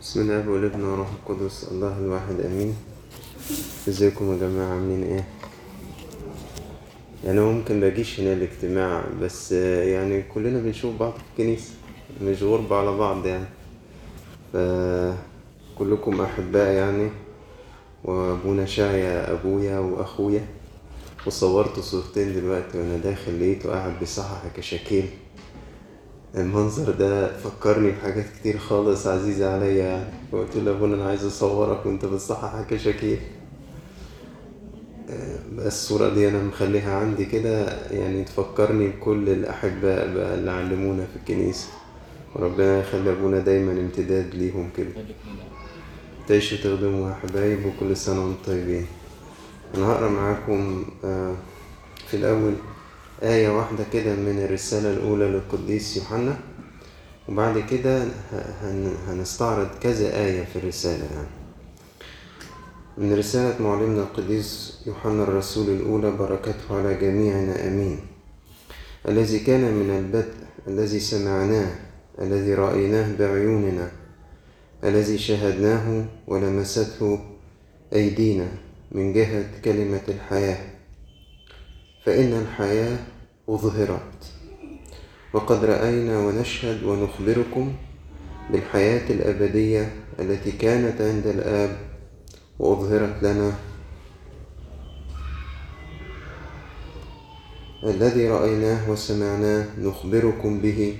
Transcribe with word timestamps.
بسم 0.00 0.20
الله 0.20 0.48
والابن 0.50 0.84
والروح 0.84 1.08
القدس 1.08 1.68
الله 1.72 1.98
الواحد 1.98 2.40
آمين. 2.40 2.74
إزيكم 3.88 4.32
يا 4.32 4.38
جماعة 4.38 4.72
عاملين 4.74 5.02
إيه؟ 5.02 5.24
يعني 7.24 7.40
ممكن 7.40 7.80
باجيش 7.80 8.20
هنا 8.20 8.32
الاجتماع 8.32 9.04
بس 9.22 9.52
يعني 9.52 10.22
كلنا 10.22 10.60
بنشوف 10.60 10.96
بعض 11.00 11.12
في 11.12 11.20
الكنيسة 11.32 11.70
مش 12.22 12.42
غربة 12.42 12.76
على 12.76 12.96
بعض 12.96 13.26
يعني. 13.26 13.46
فكلكم 14.52 16.20
أحباء 16.20 16.72
يعني 16.72 17.10
وأبونا 18.04 18.66
شايا 18.66 19.32
أبويا 19.32 19.78
وأخويا. 19.78 20.46
وصورت 21.26 21.80
صورتين 21.80 22.34
دلوقتي 22.34 22.78
وأنا 22.78 22.96
داخل 22.96 23.40
لقيته 23.40 23.70
قاعد 23.70 23.98
بيصحح 24.00 24.42
كشاكيل. 24.56 25.08
المنظر 26.36 26.90
ده 26.90 27.36
فكرني 27.36 27.90
بحاجات 27.90 28.24
كتير 28.40 28.58
خالص 28.58 29.06
عزيزة 29.06 29.54
عليا. 29.54 30.12
يعني 30.32 30.64
له 30.64 30.70
يا 30.70 30.76
ابونا 30.76 30.94
أنا 30.94 31.08
عايز 31.08 31.24
أصورك 31.24 31.86
وأنت 31.86 32.04
بتصحح 32.04 32.62
كشاكيل 32.70 33.18
بس 35.56 35.66
الصورة 35.66 36.08
دي 36.08 36.28
أنا 36.28 36.42
مخليها 36.42 36.94
عندي 36.94 37.24
كده 37.24 37.66
يعني 37.90 38.24
تفكرني 38.24 38.88
بكل 38.88 39.28
الأحباء 39.28 40.14
بقى 40.14 40.34
اللي 40.34 40.50
علمونا 40.50 41.06
في 41.06 41.16
الكنيسة. 41.16 41.68
وربنا 42.34 42.80
يخلي 42.80 43.10
أبونا 43.10 43.38
دايما 43.38 43.72
امتداد 43.72 44.34
ليهم 44.34 44.70
كده. 44.76 44.88
تعيشوا 46.28 46.58
تخدموا 46.58 47.08
يا 47.10 47.14
حبايب 47.14 47.66
وكل 47.66 47.96
سنة 47.96 48.24
وأنتم 48.24 48.42
طيبين. 48.46 48.86
أنا 49.74 49.86
هقرأ 49.92 50.08
معاكم 50.08 50.84
آه، 51.04 51.34
في 52.06 52.16
الأول 52.16 52.52
آية 53.22 53.48
واحدة 53.48 53.84
كده 53.92 54.14
من 54.14 54.44
الرسالة 54.44 54.90
الأولى 54.92 55.24
للقديس 55.24 55.96
يوحنا. 55.96 56.36
وبعد 57.28 57.58
كده 57.58 58.02
هن- 58.62 58.96
هنستعرض 59.08 59.68
كذا 59.80 60.16
آية 60.24 60.44
في 60.44 60.56
الرسالة 60.58 61.04
يعني. 61.14 61.28
من 62.98 63.14
رسالة 63.18 63.62
معلمنا 63.62 64.02
القديس 64.02 64.78
يوحنا 64.86 65.22
الرسول 65.22 65.68
الأولى 65.70 66.10
بركته 66.10 66.78
على 66.78 66.94
جميعنا 66.94 67.66
آمين. 67.68 67.98
الذي 69.08 69.38
كان 69.38 69.74
من 69.74 69.90
البدء 69.90 70.34
الذي 70.68 71.00
سمعناه 71.00 71.74
الذي 72.20 72.54
رأيناه 72.54 73.16
بعيوننا 73.18 73.90
الذي 74.84 75.18
شاهدناه 75.18 76.04
ولمسته 76.26 77.18
أيدينا 77.92 78.48
من 78.92 79.12
جهة 79.12 79.44
كلمة 79.64 80.00
الحياة. 80.08 80.58
فإن 82.06 82.32
الحياة 82.32 82.98
أظهرت 83.48 84.24
وقد 85.32 85.64
رأينا 85.64 86.18
ونشهد 86.18 86.82
ونخبركم 86.82 87.72
بالحياة 88.50 89.10
الأبدية 89.10 89.92
التي 90.20 90.52
كانت 90.52 91.00
عند 91.00 91.26
الآب 91.26 91.76
وأظهرت 92.58 93.22
لنا. 93.22 93.52
الذي 97.84 98.28
رأيناه 98.28 98.90
وسمعناه 98.90 99.66
نخبركم 99.78 100.60
به 100.60 100.96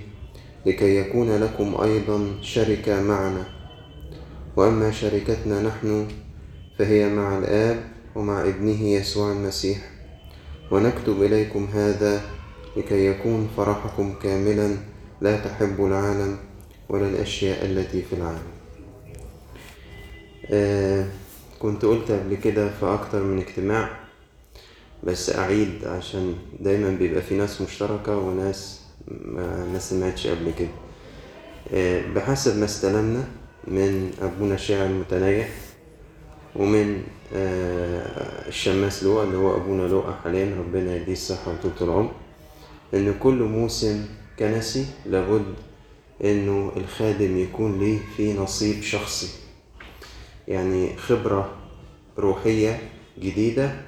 لكي 0.65 0.97
يكون 0.97 1.37
لكم 1.37 1.81
أيضا 1.81 2.37
شركة 2.41 3.03
معنا. 3.03 3.45
وأما 4.57 4.91
شركتنا 4.91 5.61
نحن 5.61 6.07
فهي 6.79 7.09
مع 7.09 7.37
الآب 7.37 7.83
ومع 8.15 8.41
ابنه 8.41 8.81
يسوع 8.81 9.31
المسيح. 9.31 9.77
ونكتب 10.71 11.23
إليكم 11.23 11.67
هذا 11.73 12.38
لكي 12.79 13.05
يكون 13.05 13.49
فرحكم 13.57 14.13
كاملا 14.23 14.75
لا 15.21 15.37
تحب 15.39 15.85
العالم 15.85 16.37
ولا 16.89 17.07
الأشياء 17.07 17.65
التي 17.65 18.01
في 18.01 18.13
العالم. 18.13 18.47
آه 20.51 21.05
كنت 21.59 21.85
قلت 21.85 22.11
قبل 22.11 22.35
كده 22.35 22.69
في 22.69 22.85
أكتر 22.85 23.23
من 23.23 23.39
اجتماع 23.39 23.89
بس 25.03 25.35
أعيد 25.35 25.85
عشان 25.85 26.35
دايما 26.59 26.89
بيبقى 26.89 27.21
في 27.21 27.35
ناس 27.35 27.61
مشتركة 27.61 28.17
وناس 28.17 28.81
ما, 29.07 29.79
سمعتش 29.79 30.27
قبل 30.27 30.51
كده. 30.59 30.67
آه 31.73 32.01
بحسب 32.15 32.57
ما 32.57 32.65
استلمنا 32.65 33.23
من 33.67 34.11
أبونا 34.21 34.57
شاعر 34.57 34.85
المتنيح 34.85 35.49
ومن 36.55 37.03
آه، 37.35 38.47
الشماس 38.47 39.03
لوقا 39.03 39.23
اللي 39.23 39.37
هو 39.37 39.55
أبونا 39.55 39.87
لوقا 39.87 40.11
حاليا 40.23 40.55
ربنا 40.59 40.95
يديه 40.95 41.13
الصحة 41.13 41.51
وطولة 41.51 41.75
العمر. 41.81 42.11
إن 42.93 43.13
كل 43.19 43.43
موسم 43.43 44.05
كنسي 44.39 44.85
لابد 45.05 45.53
إنه 46.23 46.71
الخادم 46.77 47.37
يكون 47.37 47.79
ليه 47.79 47.99
في 48.17 48.33
نصيب 48.33 48.83
شخصي. 48.83 49.29
يعني 50.47 50.97
خبرة 50.97 51.55
روحية 52.17 52.89
جديدة 53.19 53.81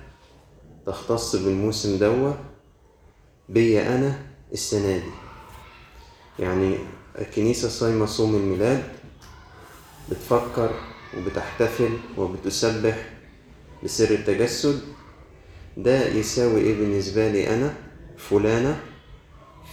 تختص 0.85 1.35
بالموسم 1.35 1.97
دوا 1.97 2.33
بيا 3.49 3.95
أنا 3.95 4.19
السنة 4.53 4.97
دي. 4.97 5.11
يعني 6.39 6.75
الكنيسة 7.19 7.69
صايمة 7.69 8.05
صوم 8.05 8.35
الميلاد 8.35 8.83
بتفكر 10.11 10.71
وبتحتفل 11.17 11.89
وبتسبح 12.17 13.09
بسر 13.83 14.09
التجسد. 14.09 14.81
ده 15.77 16.07
يساوي 16.07 16.61
إيه 16.61 16.75
بالنسبة 16.75 17.31
لي 17.31 17.53
أنا؟ 17.53 17.73
فلانة 18.17 18.79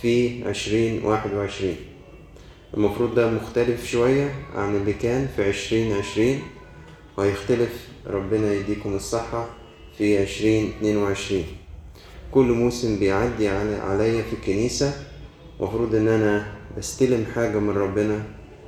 في 0.03 0.45
عشرين 0.45 1.05
واحد 1.05 1.35
وعشرين. 1.35 1.77
المفروض 2.75 3.15
ده 3.15 3.31
مختلف 3.31 3.87
شوية 3.87 4.35
عن 4.55 4.77
اللي 4.77 4.93
كان 4.93 5.29
في 5.37 5.49
عشرين 5.49 5.93
عشرين 5.93 6.41
وهيختلف. 7.17 7.89
ربنا 8.07 8.53
يديكم 8.53 8.97
الصحة 8.97 9.49
في 9.99 10.19
عشرين 10.19 10.73
اتنين 10.77 10.97
وعشرين. 10.97 11.45
كل 12.31 12.53
موسم 12.53 12.99
بيعدي 12.99 13.49
علي 13.49 13.75
عليا 13.75 14.23
في 14.23 14.33
الكنيسة. 14.33 14.93
المفروض 15.61 15.95
إن 15.95 16.09
أنا 16.09 16.47
بستلم 16.79 17.27
حاجة 17.35 17.59
من 17.59 17.77
ربنا 17.77 18.23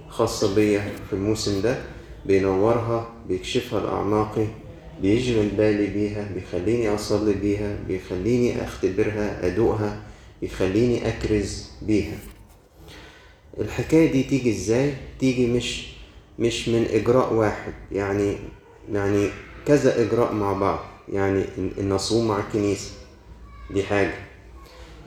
خاصة 0.09 0.55
بيا 0.55 0.81
في 1.11 1.13
الموسم 1.13 1.63
ده. 1.63 1.79
بينورها 2.27 3.13
بيكشفها 3.29 3.81
لأعماقي 3.81 4.47
بيشغل 5.03 5.49
بالي 5.49 5.87
بيها 5.87 6.29
بيخليني 6.35 6.95
أصلي 6.95 7.35
بيها 7.35 7.77
بيخليني 7.89 8.65
أختبرها 8.65 9.47
أدوقها. 9.47 10.01
بيخليني 10.41 11.09
أكرز 11.09 11.71
بيها. 11.83 12.19
الحكاية 13.61 14.13
دي 14.13 14.23
تيجي 14.23 14.51
إزاي؟ 14.51 14.95
تيجي 15.19 15.47
مش 15.47 15.87
مش 16.39 16.69
من 16.69 16.87
إجراء 16.91 17.33
واحد 17.35 17.73
يعني 17.93 18.37
يعني 18.93 19.29
كذا 19.67 20.03
إجراء 20.03 20.33
مع 20.35 20.53
بعض. 20.53 20.81
يعني 21.09 21.45
إن 21.81 21.93
أصوم 21.93 22.29
مع 22.29 22.39
الكنيسة. 22.39 22.91
دي 23.71 23.83
حاجة. 23.83 24.15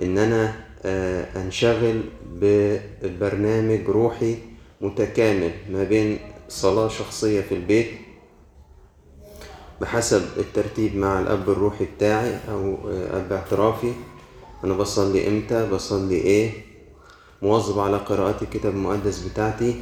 إن 0.01 0.17
أنا 0.17 0.55
آه، 0.85 1.41
أنشغل 1.41 2.01
ببرنامج 2.35 3.89
روحي 3.89 4.35
متكامل 4.81 5.51
ما 5.69 5.83
بين 5.83 6.19
صلاة 6.49 6.88
شخصية 6.88 7.41
في 7.41 7.55
البيت 7.55 7.91
بحسب 9.81 10.22
الترتيب 10.38 10.95
مع 10.95 11.19
الأب 11.19 11.49
الروحي 11.49 11.85
بتاعي 11.97 12.38
أو 12.49 12.77
آه، 12.89 13.17
أب 13.19 13.33
اعترافي. 13.33 13.93
أنا 14.63 14.74
بصلي 14.74 15.28
إمتى؟ 15.28 15.68
بصلي 15.74 16.16
إيه؟ 16.16 16.51
مواظب 17.41 17.79
على 17.79 17.97
قراءة 17.97 18.44
الكتاب 18.44 18.74
المقدس 18.74 19.19
بتاعتي 19.19 19.75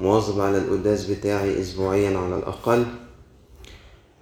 مواظب 0.00 0.40
على 0.40 0.58
القداس 0.58 1.04
بتاعي 1.10 1.60
أسبوعيا 1.60 2.18
على 2.18 2.34
الأقل. 2.38 2.86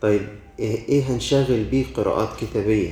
طيب 0.00 0.20
إيه 0.58 0.88
إيه 0.88 1.02
هنشغل 1.02 1.64
بيه 1.64 1.84
قراءات 1.94 2.28
كتابية؟ 2.40 2.90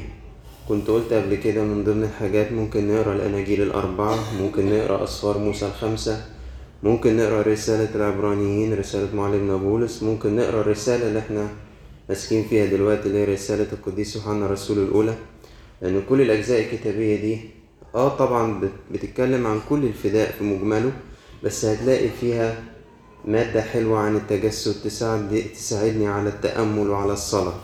كنت 0.69 0.89
قلت 0.91 1.13
قبل 1.13 1.35
كده 1.35 1.63
من 1.63 1.85
ضمن 1.85 2.03
الحاجات 2.05 2.53
ممكن 2.53 2.95
نقرأ 2.95 3.13
الأناجيل 3.15 3.63
الأربعة 3.63 4.19
ممكن 4.43 4.71
نقرأ 4.79 5.05
أسفار 5.05 5.39
موسى 5.39 5.67
الخمسة 5.67 6.25
ممكن 6.83 7.17
نقرأ 7.17 7.43
رسالة 7.43 7.95
العبرانيين 7.95 8.75
رسالة 8.79 9.15
معلمنا 9.17 9.57
بولس 9.57 10.03
ممكن 10.03 10.37
نقرأ 10.37 10.61
الرسالة 10.61 11.09
اللي 11.09 11.19
إحنا 11.19 11.49
ماسكين 12.09 12.45
فيها 12.49 12.67
دلوقتي 12.67 13.09
اللي 13.09 13.19
هي 13.19 13.25
رسالة 13.25 13.67
القديس 13.73 14.17
يوحنا 14.17 14.47
الرسول 14.47 14.79
الأولى. 14.79 15.15
لأن 15.83 16.03
كل 16.09 16.21
الأجزاء 16.21 16.61
الكتابية 16.61 17.17
دي 17.21 17.41
آه 17.95 18.09
طبعا 18.09 18.61
بت- 18.61 18.71
بتتكلم 18.93 19.47
عن 19.47 19.61
كل 19.69 19.85
الفداء 19.85 20.33
في 20.39 20.45
مجمله 20.45 20.93
بس 21.45 21.65
هتلاقي 21.65 22.09
فيها 22.21 22.63
مادة 23.25 23.63
حلوة 23.63 23.99
عن 23.99 24.17
التجسد 24.17 24.83
تساعد 24.85 25.43
تساعدني 25.55 26.09
على 26.09 26.29
التأمل 26.29 26.91
وعلى 26.91 27.13
الصلاة. 27.13 27.55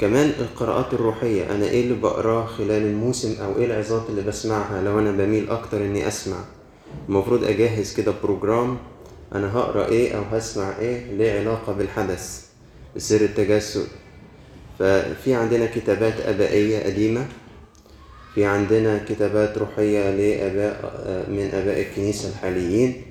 كمان 0.00 0.32
القراءات 0.38 0.94
الروحية 0.94 1.50
أنا 1.54 1.64
إيه 1.66 1.82
اللي 1.82 1.94
بقراه 1.94 2.46
خلال 2.46 2.82
الموسم 2.82 3.42
أو 3.42 3.58
إيه 3.58 3.64
العظات 3.66 4.02
اللي 4.10 4.22
بسمعها 4.22 4.82
لو 4.82 4.98
أنا 4.98 5.10
بميل 5.12 5.50
أكتر 5.50 5.76
إني 5.84 6.08
أسمع؟ 6.08 6.36
المفروض 7.08 7.44
أجهز 7.44 7.94
كده 7.94 8.14
بروجرام 8.22 8.78
أنا 9.34 9.56
هقرأ 9.58 9.86
إيه 9.88 10.12
أو 10.18 10.22
هسمع 10.22 10.78
إيه 10.78 11.12
ليه 11.12 11.40
علاقة 11.40 11.72
بالحدث 11.72 12.46
بسر 12.96 13.20
التجسد 13.20 13.86
ففي 14.80 15.34
عندنا 15.34 15.66
كتابات 15.66 16.20
آبائية 16.20 16.84
قديمة. 16.84 17.26
في 18.34 18.44
عندنا 18.44 19.04
كتابات 19.08 19.58
روحية 19.58 20.10
لآباء 20.10 20.80
من 21.30 21.50
آباء 21.52 21.80
الكنيسة 21.80 22.28
الحاليين. 22.28 23.02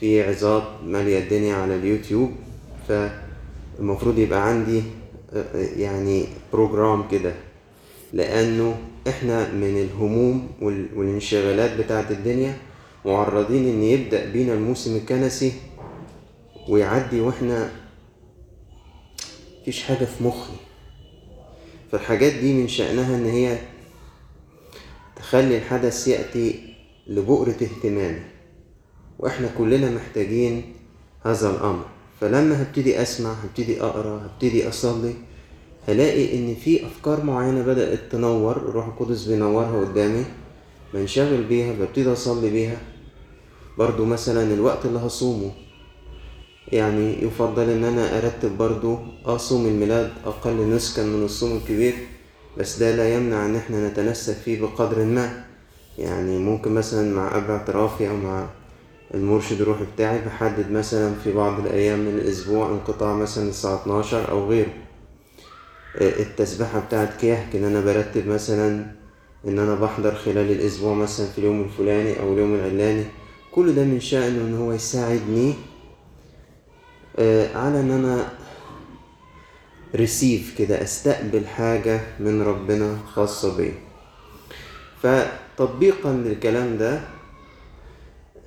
في 0.00 0.22
عظات 0.22 0.62
مالية 0.84 1.18
الدنيا 1.18 1.54
على 1.54 1.74
اليوتيوب. 1.76 2.30
فالمفروض 2.88 4.18
يبقى 4.18 4.48
عندي 4.48 4.82
يعني 5.76 6.24
بروجرام 6.52 7.08
كده. 7.08 7.32
لأنه 8.12 8.74
إحنا 9.08 9.52
من 9.52 9.82
الهموم 9.82 10.48
والانشغالات 10.96 11.76
بتاعة 11.76 12.06
الدنيا 12.10 12.56
معرضين 13.04 13.68
إن 13.68 13.82
يبدأ 13.82 14.30
بينا 14.32 14.52
الموسم 14.54 14.96
الكنسي 14.96 15.52
ويعدي 16.68 17.20
وإحنا 17.20 17.70
مفيش 19.62 19.82
حاجة 19.82 20.04
في 20.04 20.24
مخي. 20.24 20.52
فالحاجات 21.92 22.32
دي 22.32 22.52
من 22.52 22.68
شأنها 22.68 23.16
إن 23.16 23.26
هي 23.26 23.58
تخلي 25.16 25.58
الحدث 25.58 26.08
يأتي 26.08 26.74
لبؤرة 27.06 27.56
اهتمامي 27.62 28.22
وإحنا 29.18 29.50
كلنا 29.58 29.90
محتاجين 29.90 30.74
هذا 31.24 31.50
الأمر. 31.50 31.84
فلما 32.20 32.62
هبتدي 32.62 33.02
أسمع 33.02 33.32
هبتدي 33.32 33.82
أقرأ 33.82 34.26
هبتدي 34.26 34.68
أصلي 34.68 35.14
هلاقي 35.88 36.38
إن 36.38 36.54
في 36.54 36.86
أفكار 36.86 37.24
معينة 37.24 37.62
بدأت 37.62 38.00
تنور 38.10 38.56
الروح 38.56 38.86
القدس 38.86 39.24
بينورها 39.24 39.80
قدامي 39.80 40.24
بنشغل 40.94 41.44
بيها 41.44 41.72
ببتدي 41.72 42.12
أصلي 42.12 42.50
بيها. 42.50 42.76
برضو 43.78 44.04
مثلا 44.04 44.54
الوقت 44.54 44.86
اللي 44.86 44.98
هصومه 44.98 45.50
يعني 46.72 47.22
يفضل 47.24 47.70
إن 47.70 47.84
أنا 47.84 48.18
أرتب 48.18 48.58
برضو 48.58 48.98
اصوم 49.26 49.66
الميلاد 49.66 50.10
أقل 50.26 50.70
نسكا 50.70 51.02
من 51.02 51.24
الصوم 51.24 51.56
الكبير 51.56 51.94
بس 52.58 52.78
ده 52.78 52.96
لا 52.96 53.14
يمنع 53.14 53.46
إن 53.46 53.56
إحنا 53.56 53.88
نتنسك 53.88 54.34
فيه 54.34 54.60
بقدر 54.60 55.04
ما. 55.04 55.44
يعني 55.98 56.38
ممكن 56.38 56.72
مثلا 56.74 57.14
مع 57.14 57.28
قبل 57.36 57.50
اعترافي 57.50 58.08
أو 58.10 58.16
مع 58.16 58.46
المرشد 59.14 59.60
الروحي 59.60 59.84
بتاعي 59.94 60.18
بحدد 60.26 60.70
مثلا 60.70 61.14
في 61.24 61.32
بعض 61.32 61.60
الأيام 61.60 61.98
من 61.98 62.18
الأسبوع 62.18 62.68
انقطاع 62.70 63.14
مثلا 63.14 63.48
الساعة 63.48 63.82
12 63.82 64.30
أو 64.30 64.48
غيره. 64.48 64.72
التسبيحة 66.00 66.80
بتاعت 66.80 67.20
كيهك 67.20 67.56
إن 67.56 67.64
أنا 67.64 67.80
برتب 67.80 68.26
مثلا 68.28 68.86
إن 69.48 69.58
أنا 69.58 69.74
بحضر 69.74 70.14
خلال 70.14 70.50
الأسبوع 70.52 70.94
مثلا 70.94 71.26
في 71.26 71.38
اليوم 71.38 71.60
الفلاني 71.62 72.20
أو 72.20 72.32
اليوم 72.32 72.54
العلاني. 72.54 73.04
كل 73.52 73.74
ده 73.74 73.84
من 73.84 74.00
شأنه 74.00 74.40
إن 74.40 74.56
هو 74.56 74.72
يساعدني 74.72 75.54
على 77.54 77.80
إن 77.80 77.90
أنا 77.90 78.28
ريسيف 79.94 80.58
كده 80.58 80.82
أستقبل 80.82 81.46
حاجة 81.46 82.00
من 82.20 82.42
ربنا 82.42 82.98
خاصة 83.14 83.56
بي. 83.56 83.72
فتطبيقا 85.02 86.12
للكلام 86.12 86.78
ده 86.78 87.00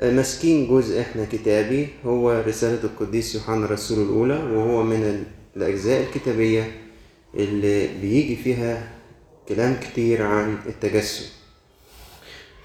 ماسكين 0.04 0.68
جزء 0.68 1.02
إحنا 1.02 1.26
كتابي 1.26 1.88
هو 2.06 2.44
رسالة 2.48 2.84
القديس 2.84 3.36
يوحنا 3.36 3.66
الرسول 3.66 4.04
الأولى 4.06 4.34
وهو 4.56 4.84
من 4.84 5.26
الأجزاء 5.56 6.04
الكتابية 6.04 6.72
اللي 7.36 7.88
بيجي 8.02 8.36
فيها 8.36 8.90
كلام 9.50 9.76
كتير 9.82 10.24
عن 10.24 10.58
التجسد. 10.66 11.26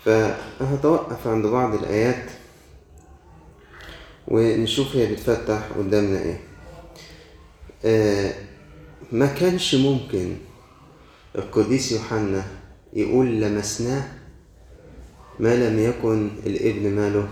فهتوقف 0.05 1.27
عند 1.27 1.47
بعض 1.47 1.75
الآيات 1.75 2.31
ونشوف 4.31 4.97
هي 4.97 5.13
بتفتح 5.13 5.69
قدامنا 5.79 6.23
إيه. 6.23 6.41
آه 7.85 8.35
ما 9.13 9.27
كانش 9.27 9.75
ممكن 9.75 10.37
القديس 11.37 11.93
يوحنا 11.93 12.45
يقول 12.93 13.41
لمسناه 13.41 14.09
ما 15.41 15.57
لم 15.69 15.79
يكن 15.79 16.31
الابن 16.47 16.91
ماله 16.91 17.29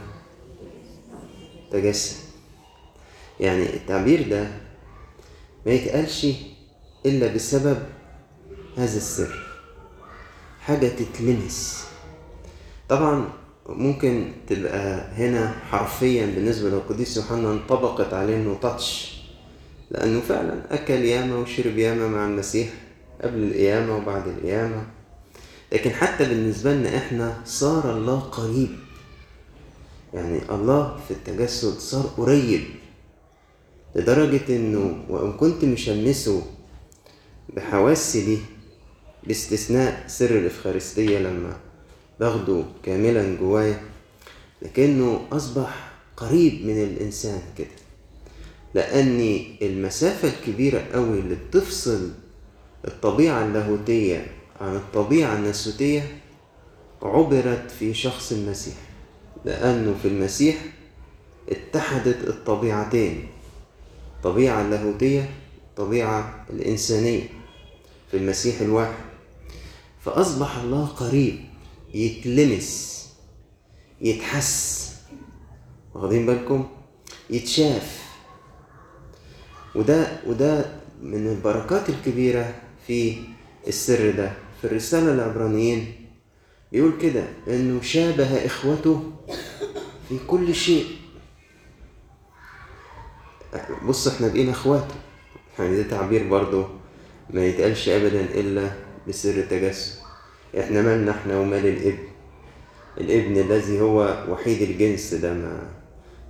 تجسد. 1.71 2.17
يعني 3.41 3.63
التعبير 3.77 4.29
ده 4.29 4.49
ما 5.67 5.73
يتقالش 5.73 6.27
إلا 7.07 7.35
بسبب 7.35 7.79
هذا 8.77 8.97
السر. 8.97 9.47
حاجة 10.61 10.89
تتلمس. 10.89 11.85
طبعا 12.89 13.29
ممكن 13.69 14.33
تبقى 14.49 15.01
هنا 15.13 15.55
حرفيا 15.71 16.27
بالنسبة 16.27 16.69
للقديس 16.69 17.17
يوحنا 17.17 17.53
انطبقت 17.53 18.15
عليه 18.15 18.37
إنه 18.37 18.59
تاتش 18.63 19.19
لأنه 19.91 20.21
فعلا 20.21 20.75
أكل 20.75 20.95
ياما 21.05 21.37
وشرب 21.37 21.79
ياما 21.79 22.09
مع 22.09 22.27
المسيح 22.27 22.69
قبل 23.23 23.43
القيامة 23.43 23.97
وبعد 23.97 24.29
القيامة. 24.29 24.87
لكن 25.73 25.91
حتى 25.91 26.25
بالنسبة 26.29 26.75
لنا 26.75 26.97
إحنا 26.97 27.37
صار 27.45 27.97
الله 27.97 28.21
قريب. 28.21 28.69
يعني 30.15 30.41
الله 30.51 30.97
في 31.09 31.11
التجسد 31.11 31.79
صار 31.79 32.03
قريب 32.17 32.61
لدرجة 33.95 34.41
إنه 34.57 35.05
وإن 35.09 35.33
كنت 35.33 35.65
مشمسه 35.65 36.43
بحواسي 37.57 38.25
دي 38.25 38.39
باستثناء 39.27 40.05
سر 40.07 40.31
الإفخارستية 40.39 41.19
لما 41.19 41.57
باخده 42.21 42.65
كاملا 42.83 43.37
جوايا 43.41 43.81
لكنه 44.63 45.21
أصبح 45.33 45.91
قريب 46.17 46.67
من 46.67 46.83
الإنسان 46.83 47.43
كده. 47.59 47.67
لأن 48.75 49.45
المسافة 49.63 50.29
الكبيرة 50.29 50.85
قوي 50.95 51.19
اللي 51.19 51.35
بتفصل 51.35 52.11
الطبيعة 52.87 53.45
اللاهوتية 53.45 54.27
عن 54.61 54.77
الطبيعة 54.77 55.35
الناسوتية 55.35 56.19
عبرت 57.03 57.71
في 57.79 57.95
شخص 57.95 58.33
المسيح 58.33 58.75
لأنه 59.45 59.95
في 60.03 60.09
المسيح 60.09 60.57
اتحدت 61.49 62.29
الطبيعتين 62.29 63.29
الطبيعة 64.17 64.61
اللاهوتية 64.63 65.31
الطبيعة 65.71 66.47
الإنسانية 66.51 67.23
في 68.11 68.17
المسيح 68.17 68.61
الواحد. 68.61 68.95
فأصبح 70.05 70.57
الله 70.59 70.87
قريب 70.87 71.41
يتلمس 71.95 72.99
يتحس. 74.01 74.89
واخدين 75.95 76.27
بالكم؟ 76.27 76.69
يتشاف. 77.31 78.03
وده 79.75 80.21
وده 80.27 80.81
من 81.03 81.27
البركات 81.27 81.89
الكبيرة 81.89 82.55
في 82.87 83.17
السر 83.67 84.11
ده. 84.11 84.33
في 84.61 84.67
الرسالة 84.67 85.15
العبرانيين 85.15 86.07
يقول 86.73 86.93
كده 87.03 87.25
إنه 87.49 87.83
شابه 87.83 88.47
إخوته 88.47 89.13
في 90.09 90.19
كل 90.27 90.55
شيء. 90.55 90.87
بص 93.87 94.09
إحنا 94.09 94.29
بقينا 94.29 94.51
اخواته 94.51 94.95
يعني 95.59 95.77
ده 95.83 95.91
تعبير 95.91 96.29
برضو 96.29 96.65
ما 97.31 97.47
يتقالش 97.47 97.89
ابدا 97.89 98.21
إلا 98.21 98.73
بسر 99.09 99.31
التجسد. 99.31 99.98
إحنا 100.61 100.83
مالنا 100.83 101.11
إحنا 101.11 101.39
ومال 101.39 101.67
الابن. 101.67 101.99
الابن 103.01 103.37
الذي 103.37 103.81
هو 103.81 104.25
وحيد 104.29 104.63
الجنس 104.63 105.15
ده 105.15 105.33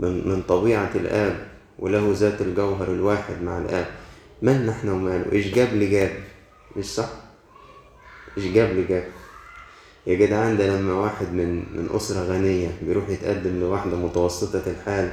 من, 0.01 0.29
من 0.29 0.43
طبيعة 0.49 0.91
الآب 0.95 1.49
وله 1.79 2.13
ذات 2.13 2.41
الجوهر 2.41 2.93
الواحد 2.93 3.43
مع 3.43 3.59
الآب. 3.59 3.87
مالنا 4.43 4.73
إحنا 4.73 4.93
وماله؟ 4.93 5.33
إيش 5.33 5.55
جاب 5.55 5.69
لي 5.75 5.87
جاب؟ 5.91 6.11
مش 6.77 6.85
صح؟ 6.85 7.09
إيش 8.37 8.47
جاب 8.47 8.75
لي 8.77 8.85
جاب؟ 8.85 9.05
يا 10.07 10.15
جدعان 10.15 10.57
ده 10.57 10.67
لما 10.79 10.93
واحد 10.93 11.33
من 11.33 11.55
من 11.57 11.89
أسرة 11.95 12.21
غنية 12.25 12.69
بيروح 12.83 13.09
يتقدم 13.09 13.61
لواحدة 13.61 13.97
متوسطة 13.97 14.63
الحال 14.67 15.11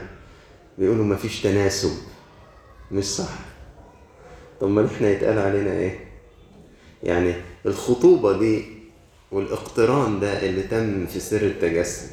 بيقولوا 0.78 1.06
مفيش 1.06 1.42
تناسب. 1.42 1.92
مش 2.92 3.04
صح؟ 3.04 3.30
طب 4.62 4.68
ما 4.68 4.86
إحنا 4.96 5.10
يتقال 5.10 5.40
علينا 5.40 5.72
إيه؟ 5.72 6.00
يعني 7.04 7.34
الخطوبة 7.66 8.38
دي 8.40 8.66
والاقتران 9.36 10.20
ده 10.20 10.46
اللي 10.46 10.62
تم 10.64 11.06
في 11.06 11.20
سر 11.20 11.42
التجسد 11.42 12.10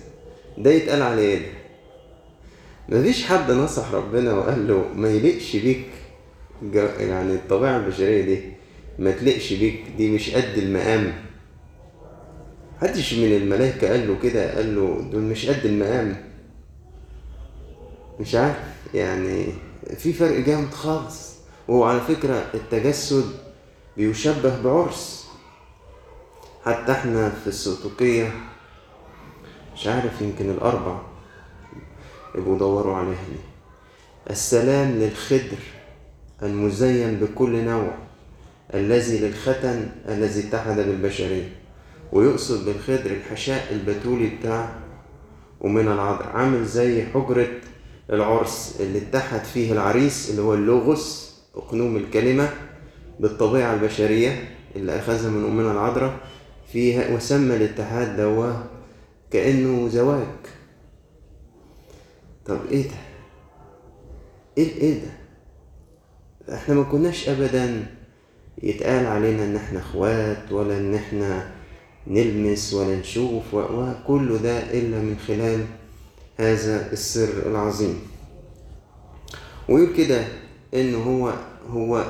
ده 0.58 0.70
يتقال 0.70 1.02
عليه 1.02 1.22
إيه؟ 1.22 1.46
مفيش 2.88 3.24
حد 3.24 3.50
نصح 3.50 3.92
ربنا 3.94 4.32
وقال 4.34 4.68
له 4.68 4.88
ما 4.94 5.08
يليقش 5.08 5.56
بيك 5.56 5.86
يعني 7.00 7.32
الطبيعة 7.34 7.76
البشرية 7.76 8.22
دي 8.24 8.40
ما 8.98 9.10
تليقش 9.10 9.52
بيك 9.52 9.84
دي 9.96 10.10
مش 10.10 10.30
قد 10.34 10.58
المقام. 10.58 11.12
محدش 12.76 13.14
من 13.14 13.36
الملائكة 13.36 13.88
قال 13.90 14.08
له 14.08 14.16
كده 14.22 14.56
قال 14.56 14.76
له 14.76 15.08
دول 15.12 15.22
مش 15.22 15.46
قد 15.50 15.64
المقام. 15.66 16.16
مش 18.20 18.34
عارف 18.34 18.56
يعني 18.94 19.46
في 19.98 20.12
فرق 20.12 20.38
جامد 20.40 20.70
خالص. 20.70 21.32
وهو 21.68 21.84
على 21.84 22.00
فكرة 22.00 22.46
التجسد 22.54 23.24
بيشبه 23.96 24.62
بعرس. 24.62 25.21
حتى 26.64 26.92
إحنا 26.92 27.30
في 27.30 27.46
السلطوقية 27.46 28.32
مش 29.74 29.86
عارف 29.86 30.20
يمكن 30.20 30.50
الأربع 30.50 30.98
يبقوا 32.34 32.58
دوروا 32.58 32.96
عليها 32.96 33.10
دي. 33.32 33.38
السلام 34.30 34.90
للخدر 34.90 35.58
المزين 36.42 37.14
بكل 37.16 37.64
نوع 37.64 37.90
الذي 38.74 39.18
للختن 39.18 39.88
الذي 40.08 40.48
اتحد 40.48 40.76
بالبشرية 40.76 41.48
ويقصد 42.12 42.64
بالخدر 42.64 43.10
الحشاء 43.10 43.72
البتولي 43.72 44.26
بتاع 44.40 44.72
ومن 45.60 45.88
العذر. 45.88 46.26
عامل 46.34 46.64
زي 46.64 47.06
حجرة 47.06 47.48
العرس 48.10 48.76
اللي 48.80 48.98
اتحد 48.98 49.44
فيه 49.44 49.72
العريس 49.72 50.30
اللي 50.30 50.42
هو 50.42 50.54
اللوغوس 50.54 51.32
أقنوم 51.54 51.96
الكلمة 51.96 52.50
بالطبيعة 53.20 53.74
البشرية 53.74 54.48
اللي 54.76 54.98
أخذها 54.98 55.30
من 55.30 55.44
أمنا 55.44 55.72
العذراء. 55.72 56.14
فيها 56.72 57.14
وسمى 57.14 57.56
الاتحاد 57.56 58.16
ده 58.16 58.56
كأنه 59.30 59.88
زواج 59.88 60.26
طب 62.46 62.58
إيه 62.70 62.82
ده؟ 62.82 62.96
إيه 64.58 64.74
إيه 64.76 65.00
ده؟ 65.04 65.10
إحنا 66.54 66.74
ما 66.74 66.82
كناش 66.82 67.28
أبدا 67.28 67.86
يتقال 68.62 69.06
علينا 69.06 69.44
إن 69.44 69.56
إحنا 69.56 69.78
إخوات 69.80 70.52
ولا 70.52 70.78
إن 70.78 70.94
إحنا 70.94 71.50
نلمس 72.06 72.74
ولا 72.74 72.96
نشوف 72.96 73.54
وكل 73.54 74.38
ده 74.38 74.58
إلا 74.58 74.98
من 74.98 75.16
خلال 75.26 75.64
هذا 76.36 76.92
السر 76.92 77.50
العظيم 77.50 78.00
ويقول 79.68 79.96
كده 79.96 80.24
إن 80.74 80.94
هو 80.94 81.32
هو 81.70 82.04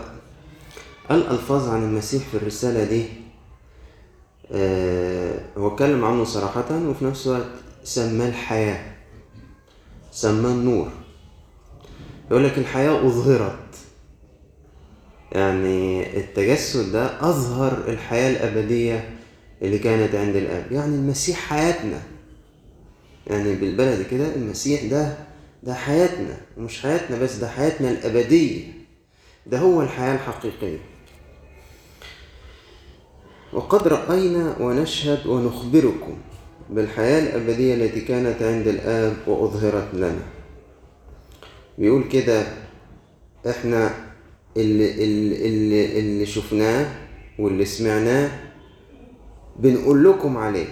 الألفاظ 1.11 1.69
عن 1.69 1.83
المسيح 1.83 2.23
في 2.29 2.37
الرسالة 2.37 2.85
دي 2.85 3.05
هو 5.59 5.69
اتكلم 5.75 6.05
عنه 6.05 6.25
صراحة 6.25 6.65
وفي 6.89 7.05
نفس 7.05 7.27
الوقت 7.27 7.47
سماه 7.85 8.29
الحياة 8.29 8.93
سماه 10.13 10.51
النور. 10.53 10.89
يقول 12.31 12.45
لك 12.45 12.59
الحياة 12.59 13.07
أظهرت. 13.07 13.59
يعني 15.33 16.17
التجسد 16.17 16.93
ده 16.93 17.29
أظهر 17.29 17.85
الحياة 17.89 18.31
الأبدية 18.31 19.11
اللي 19.63 19.79
كانت 19.79 20.15
عند 20.15 20.37
الآب. 20.37 20.73
يعني 20.73 20.95
المسيح 20.95 21.37
حياتنا. 21.39 22.03
يعني 23.27 23.55
بالبلد 23.55 24.07
كده 24.11 24.35
المسيح 24.35 24.85
ده 24.85 25.17
ده 25.63 25.75
حياتنا 25.75 26.37
ومش 26.57 26.83
حياتنا 26.83 27.19
بس 27.19 27.35
ده 27.37 27.49
حياتنا 27.49 27.91
الأبدية. 27.91 28.65
ده 29.47 29.59
هو 29.59 29.83
الحياة 29.83 30.15
الحقيقية. 30.15 30.79
وقد 33.53 33.89
رأينا 33.89 34.57
ونشهد 34.61 35.27
ونخبركم 35.27 36.17
بالحياة 36.71 37.21
الأبدية 37.21 37.75
التي 37.75 38.01
كانت 38.01 38.43
عند 38.43 38.69
الآب 38.69 39.17
وأظهرت 39.27 39.89
لنا. 39.95 40.23
بيقول 41.79 42.05
كده 42.09 42.47
إحنا 43.51 43.91
اللي, 44.57 45.05
اللي, 45.05 45.99
اللي 45.99 46.27
شفناه 46.27 46.87
واللي 47.39 47.65
سمعناه 47.65 48.31
بنقول 49.57 50.05
لكم 50.05 50.37
عليه. 50.37 50.67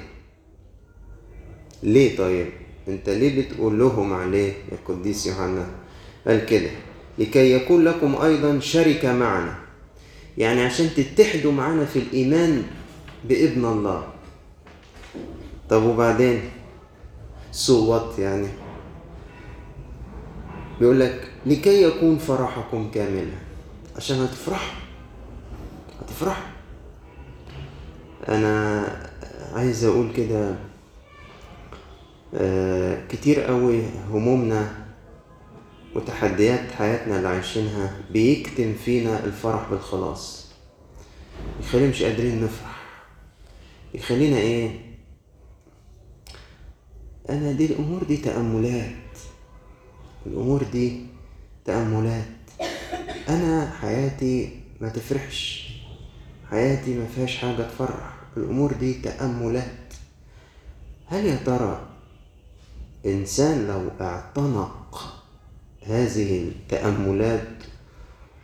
ليه 1.82 2.16
طيب؟ 2.16 2.46
أنت 2.88 3.08
ليه 3.08 3.42
بتقول 3.42 3.78
لهم 3.78 4.12
عليه 4.12 4.52
يا 4.72 4.76
قديس 4.88 5.26
يوحنا؟ 5.26 5.66
قال 6.26 6.46
كده 6.46 6.70
لكي 7.18 7.52
يكون 7.52 7.84
لكم 7.84 8.14
أيضا 8.16 8.58
شركة 8.60 9.12
معنا. 9.12 9.58
يعني 10.38 10.60
عشان 10.60 10.90
تتحدوا 10.96 11.52
معنا 11.52 11.84
في 11.84 11.98
الإيمان 11.98 12.62
بابن 13.24 13.64
الله. 13.64 14.06
طب 15.68 15.82
وبعدين؟ 15.82 16.40
صوت 17.52 18.18
يعني؟ 18.18 18.48
بيقول 20.80 21.00
لك 21.00 21.28
لكي 21.46 21.82
يكون 21.82 22.18
فرحكم 22.18 22.90
كاملا. 22.90 23.32
عشان 23.96 24.20
هتفرحوا 24.20 24.76
هتفرحوا 26.00 26.50
أنا 28.28 28.86
عايز 29.54 29.84
أقول 29.84 30.12
كده 30.16 30.54
آه 32.34 33.06
كتير 33.08 33.40
قوي 33.40 33.82
همومنا 34.10 34.79
وتحديات 35.94 36.70
حياتنا 36.70 37.16
اللي 37.16 37.28
عايشينها 37.28 37.96
بيكتم 38.10 38.74
فينا 38.74 39.24
الفرح 39.24 39.70
بالخلاص. 39.70 40.46
يخلينا 41.60 41.88
مش 41.88 42.02
قادرين 42.02 42.44
نفرح. 42.44 42.82
يخلينا 43.94 44.36
إيه؟ 44.36 44.80
أنا 47.30 47.52
دي 47.52 47.66
الأمور 47.66 48.04
دي 48.04 48.16
تأملات. 48.16 48.92
الأمور 50.26 50.62
دي 50.62 51.06
تأملات. 51.64 52.24
أنا 53.28 53.70
حياتي 53.80 54.60
ما 54.80 54.88
تفرحش. 54.88 55.70
حياتي 56.50 56.94
ما 56.94 57.06
فيهاش 57.14 57.36
حاجة 57.36 57.62
تفرح. 57.62 58.14
الأمور 58.36 58.72
دي 58.72 58.94
تأملات. 58.94 59.94
هل 61.06 61.26
يا 61.26 61.36
ترى 61.36 61.86
إنسان 63.06 63.66
لو 63.66 63.90
اعتنق 64.00 65.19
هذه 65.82 66.48
التأملات 66.48 67.48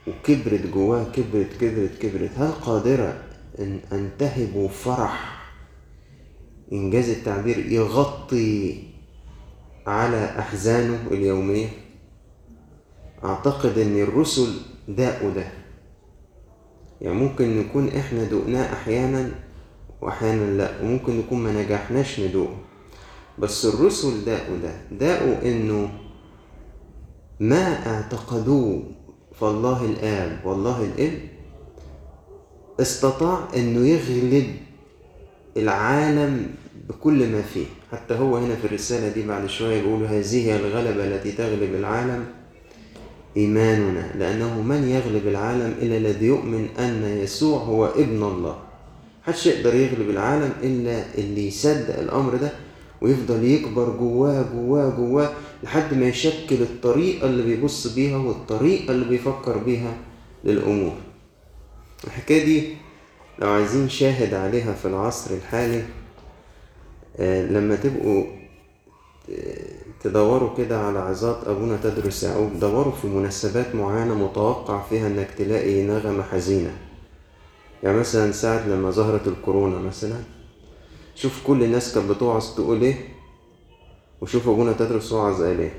وكبرت 0.06 0.66
جواه 0.66 1.04
كبرت 1.04 1.52
كبرت 1.60 1.98
كبرت. 1.98 2.30
هل 2.36 2.52
قادرة 2.52 3.22
أن 3.58 3.80
أنتهب 3.92 4.66
فرح 4.66 5.36
إنجاز 6.72 7.08
التعبير 7.08 7.58
يغطي 7.58 8.82
على 9.86 10.24
أحزانه 10.38 11.06
اليومية؟ 11.10 11.68
أعتقد 13.24 13.78
أن 13.78 14.02
الرسل 14.02 14.54
ده. 15.32 15.48
يعني 17.00 17.16
ممكن 17.16 17.58
نكون 17.60 17.88
إحنا 17.88 18.24
دقناه 18.24 18.72
أحيانا 18.72 19.30
وأحيانا 20.00 20.56
لأ 20.56 20.82
وممكن 20.82 21.18
نكون 21.18 21.38
ما 21.38 21.62
نجحناش 21.62 22.20
ندوقه 22.20 22.56
بس 23.38 23.64
الرسل 23.64 24.24
داقوا 24.24 24.56
ده. 24.56 24.74
داقوا 24.90 25.42
إنه 25.42 26.05
ما 27.40 27.86
اعتقدوه 27.86 28.82
فالله 29.40 29.84
الآب 29.84 30.40
والله 30.44 30.84
الإبن 30.84 31.18
استطاع 32.80 33.48
أنه 33.56 33.86
يغلب 33.88 34.46
العالم 35.56 36.46
بكل 36.88 37.32
ما 37.32 37.42
فيه. 37.42 37.66
حتى 37.92 38.14
هو 38.14 38.36
هنا 38.36 38.54
في 38.54 38.64
الرسالة 38.64 39.08
دي 39.08 39.26
بعد 39.26 39.46
شوية 39.46 39.82
بيقول 39.82 40.04
هذه 40.04 40.46
هي 40.46 40.56
الغلبة 40.56 41.04
التي 41.04 41.32
تغلب 41.32 41.74
العالم 41.74 42.24
إيماننا 43.36 44.12
لأنه 44.18 44.62
من 44.62 44.88
يغلب 44.88 45.28
العالم 45.28 45.74
إلا 45.82 45.96
الذي 45.96 46.26
يؤمن 46.26 46.68
أن 46.78 47.18
يسوع 47.22 47.58
هو 47.58 47.86
ابن 47.86 48.22
الله. 48.22 48.56
محدش 49.22 49.46
يقدر 49.46 49.74
يغلب 49.74 50.10
العالم 50.10 50.52
إلا 50.62 51.04
اللي 51.18 51.46
يصدق 51.48 51.98
الأمر 51.98 52.36
ده 52.36 52.52
ويفضل 53.00 53.44
يكبر 53.44 53.96
جواه 53.96 54.44
جواه 54.54 54.90
جواه. 54.90 55.32
لحد 55.62 55.94
ما 55.94 56.06
يشكل 56.06 56.62
الطريقة 56.62 57.26
اللي 57.26 57.42
بيبص 57.42 57.86
بيها 57.86 58.16
والطريقة 58.16 58.90
اللي 58.92 59.04
بيفكر 59.04 59.58
بيها 59.58 59.96
للأمور. 60.44 60.94
الحكاية 62.04 62.44
دي 62.44 62.74
لو 63.38 63.48
عايزين 63.50 63.88
شاهد 63.88 64.34
عليها 64.34 64.72
في 64.72 64.88
العصر 64.88 65.34
الحالي 65.34 65.82
آه 67.16 67.46
لما 67.46 67.76
تبقوا 67.76 68.24
تدوروا 70.02 70.56
كده 70.56 70.80
على 70.80 70.98
عظات 70.98 71.48
أبونا 71.48 71.76
تدرس 71.82 72.22
يعقوب 72.22 72.60
دوروا 72.60 72.92
في 72.92 73.06
مناسبات 73.06 73.74
معينة 73.74 74.14
متوقع 74.14 74.82
فيها 74.82 75.06
إنك 75.06 75.28
تلاقي 75.38 75.82
نغمة 75.82 76.22
حزينة. 76.22 76.76
يعني 77.82 77.98
مثلا 77.98 78.32
ساعة 78.32 78.68
لما 78.68 78.90
ظهرت 78.90 79.28
الكورونا 79.28 79.78
مثلا 79.78 80.18
شوف 81.14 81.46
كل 81.46 81.62
الناس 81.64 81.94
كانت 81.94 82.10
بتوعظ 82.10 82.54
تقول 82.54 82.82
إيه؟ 82.82 83.15
وشوف 84.20 84.48
ابونا 84.48 84.72
تدرس 84.72 85.12
وعظ 85.12 85.42
قال 85.42 85.60
إيه 85.60 85.72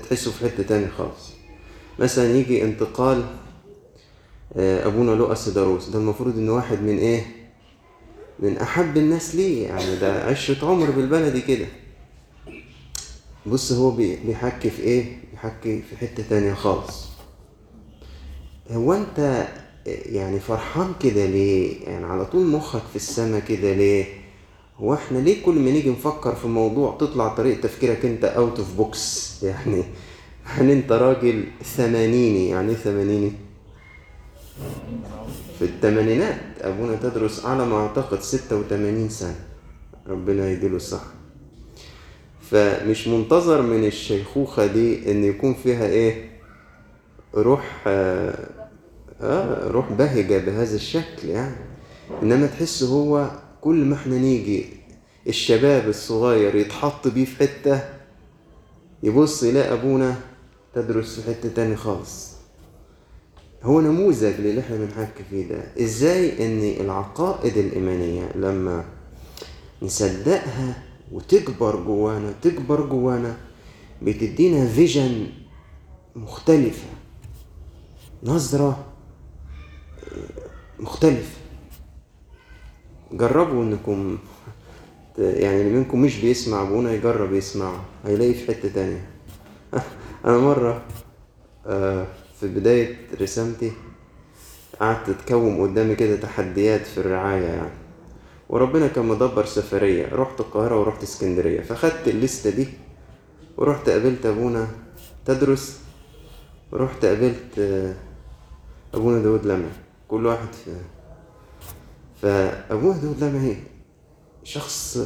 تحسوا 0.00 0.32
في 0.32 0.44
حتة 0.44 0.62
تاني 0.62 0.88
خالص. 0.88 1.30
مثلا 1.98 2.36
يجي 2.36 2.64
انتقال 2.64 3.24
أبونا 4.56 5.10
لؤس 5.10 5.48
داروس 5.48 5.88
ده 5.88 5.98
المفروض 5.98 6.38
إنه 6.38 6.52
واحد 6.54 6.82
من 6.82 6.98
إيه؟ 6.98 7.26
من 8.38 8.58
أحب 8.58 8.96
الناس 8.96 9.34
ليه 9.34 9.66
يعني؟ 9.66 9.96
ده 9.96 10.24
عشرة 10.24 10.66
عمر 10.68 10.90
بالبلدي 10.90 11.40
كده. 11.40 11.66
بص 13.46 13.72
هو 13.72 13.90
بيحكي 13.90 14.70
في 14.70 14.82
إيه؟ 14.82 15.16
بيحكي 15.32 15.82
في 15.82 15.96
حتة 15.96 16.22
تانية 16.30 16.54
خالص. 16.54 17.06
هو 18.70 18.92
أنت 18.92 19.48
يعني 19.86 20.40
فرحان 20.40 20.92
كده 21.02 21.26
ليه؟ 21.26 21.84
يعني 21.86 22.04
على 22.06 22.24
طول 22.26 22.46
مخك 22.46 22.82
في 22.90 22.96
السما 22.96 23.38
كده 23.38 23.72
ليه؟ 23.72 24.04
هو 24.80 24.94
إحنا 24.94 25.18
ليه 25.18 25.42
كل 25.42 25.54
ما 25.54 25.70
نيجي 25.70 25.90
نفكر 25.90 26.34
في 26.34 26.48
موضوع 26.48 26.96
تطلع 27.00 27.28
طريقة 27.28 27.60
تفكيرك 27.60 28.04
انت 28.04 28.24
out 28.24 28.58
of 28.58 28.74
box 28.76 29.36
يعني 29.42 29.84
يعني 30.56 30.72
انت 30.72 30.92
راجل 30.92 31.44
ثمانيني؟ 31.76 32.48
يعني 32.48 32.70
إيه 32.70 32.76
ثمانيني؟ 32.76 33.32
في 35.58 35.64
الثمانينات 35.64 36.40
أبونا 36.60 36.96
تدرس 36.96 37.44
على 37.46 37.66
ما 37.66 37.76
أعتقد 37.76 38.20
ستة 38.20 38.56
وثمانين 38.56 39.08
سنة. 39.08 39.34
ربنا 40.08 40.50
يديله 40.50 40.76
الصحة. 40.76 41.10
فمش 42.50 43.08
منتظر 43.08 43.62
من 43.62 43.84
الشيخوخة 43.84 44.66
دي 44.66 45.10
إن 45.10 45.24
يكون 45.24 45.54
فيها 45.54 45.86
إيه؟ 45.86 46.30
روح 47.34 47.82
آه 47.86 48.48
آه 49.20 49.68
روح 49.70 49.92
بهجة 49.92 50.38
بهذا 50.38 50.74
الشكل 50.76 51.28
يعني. 51.28 51.56
إنما 52.22 52.46
تحس 52.46 52.82
هو 52.82 53.30
كل 53.60 53.84
ما 53.84 53.94
إحنا 53.94 54.18
نيجي 54.18 54.66
الشباب 55.26 55.88
الصغير 55.88 56.54
يتحط 56.54 57.08
بيه 57.08 57.24
في 57.24 57.36
حتة 57.36 57.80
يبص 59.02 59.42
يلاقي 59.42 59.72
أبونا 59.72 60.16
تدرس 60.74 61.20
في 61.20 61.34
حتة 61.34 61.48
تاني 61.48 61.76
خالص. 61.76 62.30
هو 63.62 63.80
نموذج 63.80 64.40
للي 64.40 64.60
إحنا 64.60 64.76
بنحكي 64.76 65.22
فيه 65.30 65.48
ده. 65.48 65.64
إزاي 65.80 66.46
إن 66.46 66.84
العقائد 66.84 67.56
الإيمانية 67.56 68.32
لما 68.34 68.84
نصدقها 69.82 70.82
وتكبر 71.12 71.84
جوانا 71.84 72.34
تكبر 72.42 72.86
جوانا 72.86 73.36
بتدينا 74.02 74.66
فيجن 74.68 75.26
مختلفة 76.16 76.88
نظرة 78.22 78.84
مختلفة. 80.78 81.39
جربوا 83.12 83.62
إنكم 83.62 84.18
يعني 85.18 85.60
اللي 85.60 85.72
منكم 85.78 86.02
مش 86.02 86.20
بيسمع 86.20 86.62
ابونا 86.62 86.92
يجرب 86.92 87.32
يسمع 87.32 87.72
هيلاقي 88.04 88.34
في 88.34 88.46
حتة 88.48 88.68
تانية. 88.68 89.10
أنا 90.24 90.38
مرة 90.38 90.82
في 92.40 92.48
بداية 92.48 92.96
رسالتي 93.20 93.72
قعدت 94.80 95.10
تكوم 95.10 95.60
قدامي 95.62 95.94
كده 95.94 96.16
تحديات 96.16 96.86
في 96.86 96.98
الرعاية 96.98 97.46
يعني. 97.46 97.70
وربنا 98.48 98.88
كان 98.88 99.04
مدبر 99.04 99.44
سفرية 99.44 100.08
رحت 100.12 100.40
القاهرة 100.40 100.80
ورحت 100.80 101.02
اسكندرية. 101.02 101.60
فخدت 101.60 102.08
الليستة 102.08 102.50
دي 102.50 102.68
ورحت 103.56 103.88
قابلت 103.88 104.26
أبونا 104.26 104.66
تدرس 105.26 105.80
ورحت 106.72 107.04
قابلت 107.04 107.84
أبونا 108.94 109.22
داود 109.22 109.46
لمعي 109.46 109.70
كل 110.08 110.26
واحد 110.26 110.48
في 110.64 110.70
فأبونا 112.22 112.98
داود 112.98 113.24
لمعي 113.24 113.56
شخص 114.44 114.98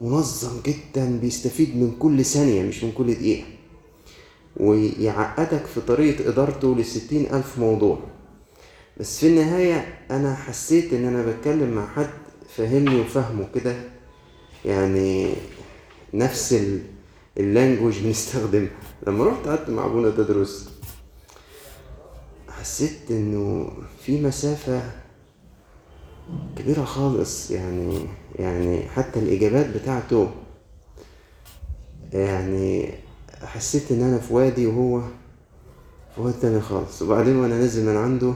منظم 0.00 0.60
جدا 0.66 1.18
بيستفيد 1.18 1.76
من 1.76 1.96
كل 1.98 2.24
ثانية 2.24 2.62
مش 2.62 2.84
من 2.84 2.92
كل 2.92 3.14
دقيقة. 3.14 3.46
ويعقدك 4.56 5.66
في 5.66 5.80
طريقة 5.80 6.28
إدارته 6.28 6.76
لستين 6.76 7.34
ألف 7.34 7.58
موضوع. 7.58 7.98
بس 9.00 9.18
في 9.20 9.26
النهاية 9.28 9.98
أنا 10.10 10.34
حسيت 10.34 10.92
إن 10.92 11.04
أنا 11.04 11.26
بتكلم 11.26 11.70
مع 11.70 11.86
حد 11.86 12.10
فهمني 12.56 13.00
وفهمه 13.00 13.48
كده. 13.54 13.76
يعني 14.64 15.32
نفس 16.14 16.62
اللانجوج 17.38 17.98
بنستخدمها. 18.04 18.70
لما 19.06 19.24
رحت 19.24 19.46
قعدت 19.48 19.70
مع 19.70 19.86
أبونا 19.86 20.10
تدرس 20.10 20.68
حسيت 22.48 23.10
إنه 23.10 23.70
في 24.06 24.20
مسافة 24.20 24.82
كبيرة 26.56 26.84
خالص 26.84 27.50
يعني 27.50 27.98
يعني 28.34 28.82
حتى 28.88 29.18
الإجابات 29.20 29.66
بتاعته 29.76 30.30
يعني 32.12 32.94
حسيت 33.42 33.92
إن 33.92 34.02
أنا 34.02 34.18
في 34.18 34.34
وادي 34.34 34.66
وهو 34.66 35.00
في 36.14 36.20
وادي 36.20 36.36
تاني 36.40 36.60
خالص. 36.60 37.02
وبعدين 37.02 37.36
وأنا 37.36 37.58
نازل 37.58 37.86
من 37.86 37.96
عنده 37.96 38.34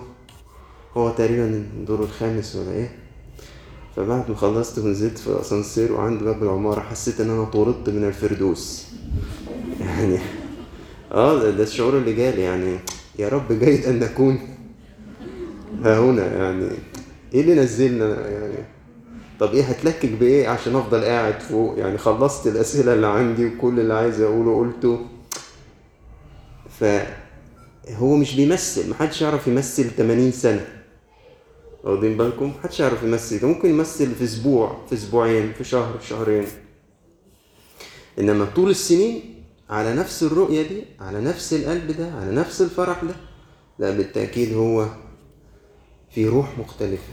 هو 0.97 1.11
تقريبا 1.11 1.47
الدور 1.47 2.01
الخامس 2.03 2.57
ولا 2.57 2.73
إيه؟ 2.73 2.97
فبعد 3.97 4.31
ما 4.31 4.37
خلصت 4.37 4.79
ونزلت 4.79 5.19
في 5.19 5.27
الأسانسير 5.27 5.93
وعند 5.93 6.23
باب 6.23 6.43
العمارة 6.43 6.81
حسيت 6.81 7.21
إن 7.21 7.31
أنا 7.31 7.45
طردت 7.45 7.89
من 7.91 8.05
الفردوس. 8.05 8.87
يعني 9.81 10.19
آه 11.13 11.39
ده, 11.43 11.51
ده 11.51 11.63
الشعور 11.63 11.99
اللي 11.99 12.13
جالي 12.15 12.43
يعني 12.43 12.79
يا 13.19 13.29
رب 13.29 13.53
جيد 13.53 13.87
أن 13.87 13.99
نكون 13.99 14.39
ها 15.85 15.99
هنا 16.01 16.27
يعني. 16.27 16.69
إيه 17.35 17.41
اللي 17.41 17.55
نزلنا؟ 17.55 18.29
يعني 18.31 18.55
طب 19.41 19.55
إيه 19.55 19.63
هتلكك 19.63 20.11
بإيه 20.11 20.49
عشان 20.49 20.77
أفضل 20.77 21.05
قاعد 21.05 21.41
فوق؟ 21.41 21.79
يعني 21.79 21.99
خلصت 21.99 22.47
الأسئلة 22.47 22.95
اللي 22.95 23.07
عندي 23.07 23.47
وكل 23.47 23.81
اللي 23.81 23.95
عايز 23.95 24.21
أقوله 24.21 24.59
قلته. 24.59 25.07
فهو 26.81 28.17
مش 28.17 28.35
بيمثل 28.37 28.91
محدش 28.91 29.23
يعرف 29.23 29.47
يمثل 29.47 29.91
80 29.91 30.31
سنة. 30.33 30.67
واخدين 31.85 32.17
بالكم؟ 32.17 32.47
محدش 32.59 32.81
يعرف 32.81 33.03
يمثل. 33.03 33.39
ده 33.39 33.49
ممكن 33.49 33.71
يمثل 33.71 34.15
في 34.15 34.25
أسبوع 34.25 34.77
في 34.89 34.95
أسبوعين 34.95 35.53
في 35.53 35.65
شهر 35.65 35.99
في 35.99 36.07
شهرين. 36.07 36.47
إنما 38.19 38.45
طول 38.45 38.71
السنين 38.71 39.43
على 39.71 39.95
نفس 39.95 40.23
الرؤية 40.23 40.69
دي 40.69 40.85
على 41.01 41.21
نفس 41.21 41.53
القلب 41.53 41.97
ده 41.99 42.13
على 42.13 42.33
نفس 42.35 42.63
الفرح 42.63 43.05
ده 43.05 43.15
لا 43.79 43.91
بالتأكيد 43.91 44.55
هو 44.55 44.87
في 46.11 46.29
روح 46.29 46.59
مختلفة. 46.59 47.13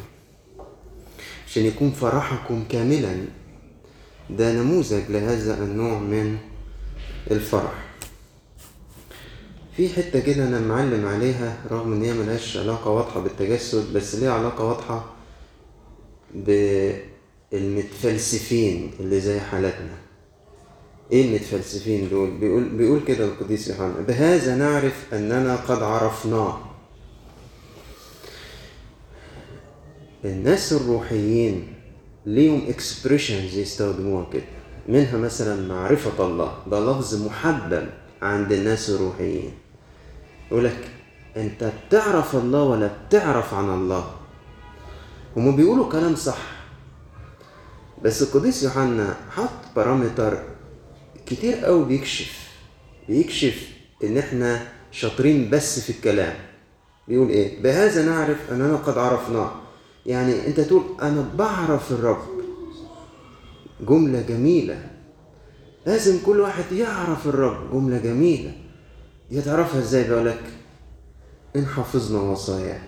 عشان 1.49 1.65
يكون 1.65 1.91
فرحكم 1.91 2.63
كاملا. 2.69 3.15
ده 4.29 4.51
نموذج 4.53 5.01
لهذا 5.09 5.63
النوع 5.63 5.99
من 5.99 6.38
الفرح. 7.31 7.73
في 9.77 9.89
حتة 9.89 10.19
كده 10.19 10.47
أنا 10.47 10.59
معلم 10.59 11.05
عليها 11.05 11.57
رغم 11.71 11.93
إن 11.93 12.03
هي 12.03 12.13
ملهاش 12.13 12.57
علاقة 12.57 12.91
واضحة 12.91 13.19
بالتجسد 13.19 13.93
بس 13.93 14.15
ليها 14.15 14.33
علاقة 14.33 14.63
واضحة 14.65 15.05
بالمتفلسفين 17.51 18.91
اللي 18.99 19.19
زي 19.19 19.39
حالتنا. 19.39 19.97
إيه 21.12 21.25
المتفلسفين 21.25 22.09
دول؟ 22.09 22.31
بيقول 22.31 22.63
بيقول 22.69 22.99
كده 23.07 23.25
القديس 23.25 23.67
يوحنا 23.67 23.93
بهذا 24.07 24.55
نعرف 24.55 25.05
أننا 25.13 25.55
قد 25.55 25.83
عرفناه. 25.83 26.68
الناس 30.25 30.73
الروحيين 30.73 31.73
ليهم 32.25 32.67
اكسبريشنز 32.69 33.58
يستخدموها 33.58 34.25
كده. 34.34 34.43
منها 34.88 35.17
مثلا 35.17 35.67
معرفة 35.67 36.25
الله. 36.25 36.58
ده 36.67 36.79
لفظ 36.79 37.25
محبب 37.25 37.89
عند 38.21 38.51
الناس 38.51 38.89
الروحيين. 38.89 39.51
يقولك 40.51 40.91
أنت 41.38 41.71
بتعرف 41.88 42.36
الله 42.36 42.63
ولا 42.63 42.89
بتعرف 43.08 43.53
عن 43.53 43.69
الله؟ 43.69 44.12
هما 45.38 45.51
بيقولوا 45.51 45.91
كلام 45.91 46.15
صح. 46.15 46.38
بس 48.03 48.21
القديس 48.21 48.63
يوحنا 48.63 49.15
حط 49.32 49.75
بارامتر 49.75 50.43
كتير 51.25 51.55
قوي 51.55 51.86
بيكشف. 51.86 52.49
بيكشف 53.08 53.69
إن 54.03 54.17
إحنا 54.17 54.67
شاطرين 54.91 55.49
بس 55.49 55.79
في 55.79 55.89
الكلام. 55.89 56.36
بيقول 57.08 57.29
إيه؟ 57.29 57.63
بهذا 57.63 58.05
نعرف 58.05 58.38
أننا 58.51 58.75
قد 58.75 58.97
عرفناه. 58.97 59.51
يعني 60.05 60.47
انت 60.47 60.59
تقول 60.59 60.83
أنا 61.01 61.29
بعرف 61.38 61.91
الرب. 61.91 62.21
جملة 63.81 64.21
جميلة. 64.21 64.89
لازم 65.85 66.17
كل 66.25 66.39
واحد 66.39 66.71
يعرف 66.71 67.27
الرب. 67.27 67.71
جملة 67.71 67.97
جميلة. 67.97 68.51
يتعرفها 69.31 69.79
إزاي 69.79 70.09
بقولك 70.09 70.43
إن 71.55 71.65
حفظنا 71.65 72.19
وصاياه. 72.21 72.81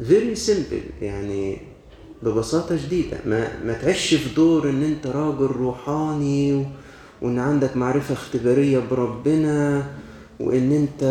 Very 0.00 0.36
simple. 0.48 1.02
يعني 1.02 1.58
ببساطة 2.22 2.76
شديدة. 2.76 3.18
ما, 3.26 3.64
ما 3.64 3.72
تعيش 3.72 4.14
في 4.14 4.34
دور 4.34 4.70
إن 4.70 4.82
أنت 4.82 5.06
راجل 5.06 5.46
روحاني 5.46 6.54
و... 6.54 6.64
وإن 7.22 7.38
عندك 7.38 7.76
معرفة 7.76 8.12
اختبارية 8.14 8.78
بربنا 8.90 9.86
وإن 10.40 10.72
أنت 10.72 11.02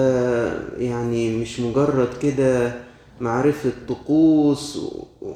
يعني 0.77 1.38
مش 1.38 1.60
مجرد 1.60 2.10
كده 2.21 2.75
معرفة 3.19 3.71
طقوس 3.88 4.75
و... 4.75 5.06
و... 5.21 5.34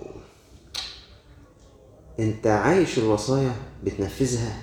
انت 2.19 2.47
عايش 2.47 2.97
الوصايا 2.97 3.55
بتنفذها. 3.83 4.61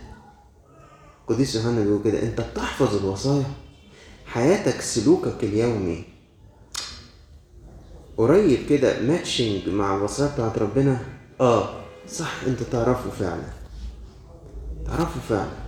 قديس 1.29 1.55
يوحنا 1.55 1.81
بيقول 1.81 2.03
كده 2.05 2.23
انت 2.23 2.41
بتحفظ 2.41 2.97
الوصايا. 2.97 3.45
حياتك 4.27 4.81
سلوكك 4.81 5.45
اليومي. 5.45 6.05
قريب 8.17 8.67
كده 8.69 9.01
ماتشنج 9.01 9.69
مع 9.69 9.97
الوصايا 9.97 10.33
بتاعت 10.33 10.59
ربنا. 10.59 10.99
آه 11.41 11.69
صح 12.09 12.33
انت 12.47 12.63
تعرفه 12.63 13.11
فعلا. 13.11 13.47
تعرفه 14.87 15.21
فعلا. 15.29 15.67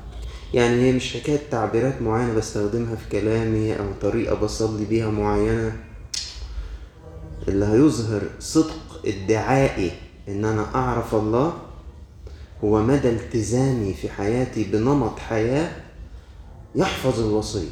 يعني 0.54 0.82
هي 0.82 0.92
مش 0.92 1.16
حكاية 1.16 1.40
تعبيرات 1.50 2.02
معينة 2.02 2.34
بستخدمها 2.34 2.96
في 2.96 3.08
كلامي 3.08 3.78
أو 3.78 3.86
طريقة 4.02 4.34
بصلي 4.34 4.84
بيها 4.84 5.10
معينة. 5.10 5.87
اللي 7.48 7.66
هيظهر 7.66 8.22
صدق 8.40 9.00
ادعائي 9.06 9.90
إن 10.28 10.44
أنا 10.44 10.74
أعرف 10.74 11.14
الله 11.14 11.52
هو 12.64 12.82
مدى 12.82 13.08
التزامي 13.10 13.94
في 13.94 14.08
حياتي 14.08 14.64
بنمط 14.64 15.18
حياة 15.18 15.70
يحفظ 16.74 17.20
الوصية. 17.20 17.68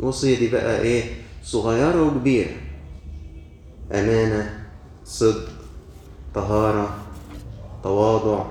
الوصية 0.00 0.38
دي 0.38 0.48
بقى 0.48 0.80
إيه؟ 0.80 1.04
صغيرة 1.44 2.02
وكبيرة. 2.02 2.50
أمانة 3.92 4.64
صدق 5.04 5.48
طهارة 6.34 6.96
تواضع 7.82 8.44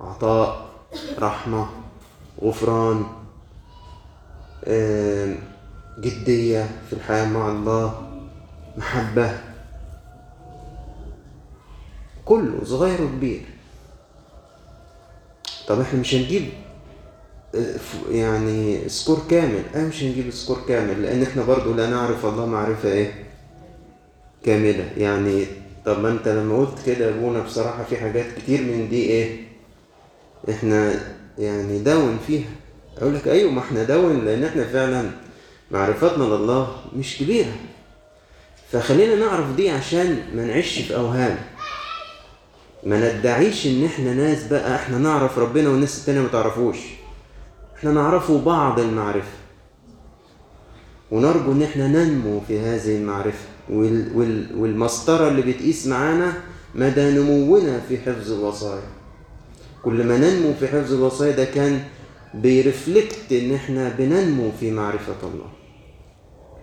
عطاء 0.00 0.66
رحمة 1.18 1.66
غفران 2.42 3.04
جدية 6.00 6.70
في 6.86 6.92
الحياة 6.92 7.28
مع 7.28 7.48
الله 7.48 8.08
محبة. 8.76 9.53
كله 12.24 12.64
صغير 12.64 13.02
وكبير. 13.02 13.40
طب 15.68 15.80
إحنا 15.80 16.00
مش 16.00 16.14
هنجيب 16.14 16.48
يعني 18.10 18.88
score 18.88 19.18
كامل. 19.30 19.62
أنا 19.74 19.88
مش 19.88 20.02
هنجيب 20.02 20.30
سكور 20.30 20.58
كامل 20.68 21.02
لأن 21.02 21.22
إحنا 21.22 21.44
برضو 21.44 21.74
لا 21.74 21.90
نعرف 21.90 22.26
الله 22.26 22.46
معرفة 22.46 22.92
إيه 22.92 23.24
كاملة. 24.44 24.90
يعني 24.96 25.46
طب 25.86 26.00
ما 26.00 26.08
انت 26.08 26.28
لما 26.28 26.58
قلت 26.58 26.86
كده 26.86 27.04
يا 27.06 27.10
ابونا 27.10 27.40
بصراحة 27.40 27.84
في 27.84 27.96
حاجات 27.96 28.26
كتير 28.38 28.60
من 28.62 28.88
دي 28.88 29.02
إيه 29.02 29.40
إحنا 30.50 31.00
يعني 31.38 31.78
down 31.78 32.18
فيها. 32.26 32.48
أقول 32.98 33.14
لك 33.14 33.28
أيوه 33.28 33.50
ما 33.50 33.60
إحنا 33.60 33.82
down 33.84 34.24
لأن 34.24 34.44
إحنا 34.44 34.64
فعلا 34.64 35.10
معرفتنا 35.70 36.24
لله 36.24 36.76
مش 36.96 37.18
كبيرة. 37.18 37.52
فخلينا 38.72 39.14
نعرف 39.14 39.56
دي 39.56 39.70
عشان 39.70 40.18
ما 40.34 40.44
نعيش 40.44 40.78
في 40.78 40.96
أوهام. 40.96 41.38
ما 42.86 43.18
ندعيش 43.18 43.66
إن 43.66 43.84
إحنا 43.84 44.14
ناس 44.14 44.46
بقى 44.46 44.74
إحنا 44.76 44.98
نعرف 44.98 45.38
ربنا 45.38 45.68
والناس 45.68 45.98
التانية 46.00 46.20
ما 46.20 46.28
تعرفوش. 46.28 46.76
إحنا 47.78 47.90
نعرفه 47.92 48.40
بعض 48.40 48.80
المعرفة. 48.80 49.28
ونرجو 51.10 51.52
إن 51.52 51.62
إحنا 51.62 51.86
ننمو 51.88 52.40
في 52.40 52.60
هذه 52.60 52.96
المعرفة. 52.96 53.44
وال 53.70 54.16
وال 54.16 54.58
والمسطرة 54.58 55.28
اللي 55.28 55.42
بتقيس 55.42 55.86
معانا 55.86 56.32
مدى 56.74 57.10
نمونا 57.10 57.80
في 57.88 57.98
حفظ 57.98 58.32
الوصايا. 58.32 58.88
كل 59.82 60.04
ما 60.06 60.16
ننمو 60.18 60.54
في 60.60 60.68
حفظ 60.68 60.92
الوصايا 60.92 61.32
ده 61.36 61.44
كان 61.44 61.80
بيرفلكت 62.34 63.32
إن 63.32 63.54
إحنا 63.54 63.88
بننمو 63.98 64.50
في 64.60 64.70
معرفة 64.70 65.16
الله. 65.22 65.46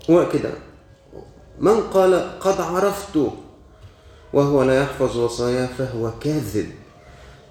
هو 0.09 0.29
كده 0.29 0.51
من 1.59 1.79
قال 1.79 2.39
قد 2.39 2.61
عرفت 2.61 3.19
وهو 4.33 4.63
لا 4.63 4.81
يحفظ 4.83 5.17
وصاياه 5.17 5.65
فهو 5.77 6.11
كاذب 6.19 6.69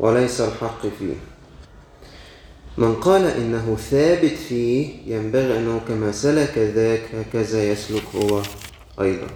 وليس 0.01 0.40
الحق 0.40 0.83
فيه. 0.99 1.14
من 2.79 2.95
قال 2.95 3.25
إنه 3.27 3.77
ثابت 3.90 4.35
فيه 4.49 4.88
ينبغي 5.07 5.59
أنه 5.59 5.81
كما 5.88 6.12
سلك 6.12 6.59
ذاك 6.59 7.03
هكذا 7.14 7.64
يسلك 7.71 8.03
هو 8.14 8.43
أيضا. 9.01 9.27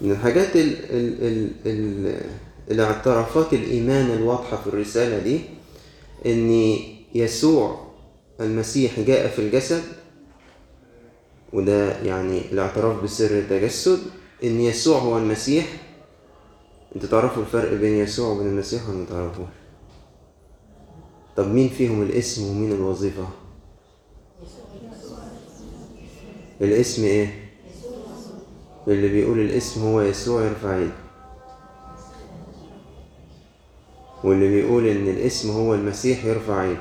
من 0.00 0.10
الحاجات 0.10 0.56
ال 0.56 0.76
ال 0.90 1.24
ال 1.26 1.50
ال 1.66 2.20
الاعترافات 2.70 3.52
الإيمان 3.52 4.10
الواضحة 4.10 4.56
في 4.56 4.66
الرسالة 4.66 5.18
دي 5.18 5.40
أن 6.26 6.76
يسوع 7.14 7.86
المسيح 8.40 9.00
جاء 9.00 9.28
في 9.28 9.38
الجسد 9.38 9.82
وده 11.52 12.00
يعني 12.02 12.40
الاعتراف 12.52 13.02
بسر 13.02 13.30
التجسد 13.38 13.98
إن 14.44 14.60
يسوع 14.60 14.98
هو 14.98 15.18
المسيح. 15.18 15.66
أنتوا 16.96 17.08
تعرفوا 17.08 17.42
الفرق 17.42 17.72
بين 17.72 17.92
يسوع 17.96 18.28
وبين 18.28 18.46
المسيح 18.46 18.88
ولا 18.88 18.98
ما 18.98 19.04
تعرفوش؟ 19.04 19.46
طب 21.36 21.46
مين 21.48 21.68
فيهم 21.68 22.02
الاسم 22.02 22.44
ومين 22.50 22.72
الوظيفة؟ 22.72 23.28
الاسم 26.60 27.04
إيه؟ 27.04 27.50
اللي 28.88 29.08
بيقول 29.08 29.38
الاسم 29.38 29.82
هو 29.82 30.00
يسوع 30.00 30.42
يرفع 30.44 30.76
إيده. 30.76 30.92
واللي 34.24 34.48
بيقول 34.48 34.86
إن 34.86 35.08
الاسم 35.08 35.50
هو 35.50 35.74
المسيح 35.74 36.24
يرفع 36.24 36.62
إيده. 36.64 36.80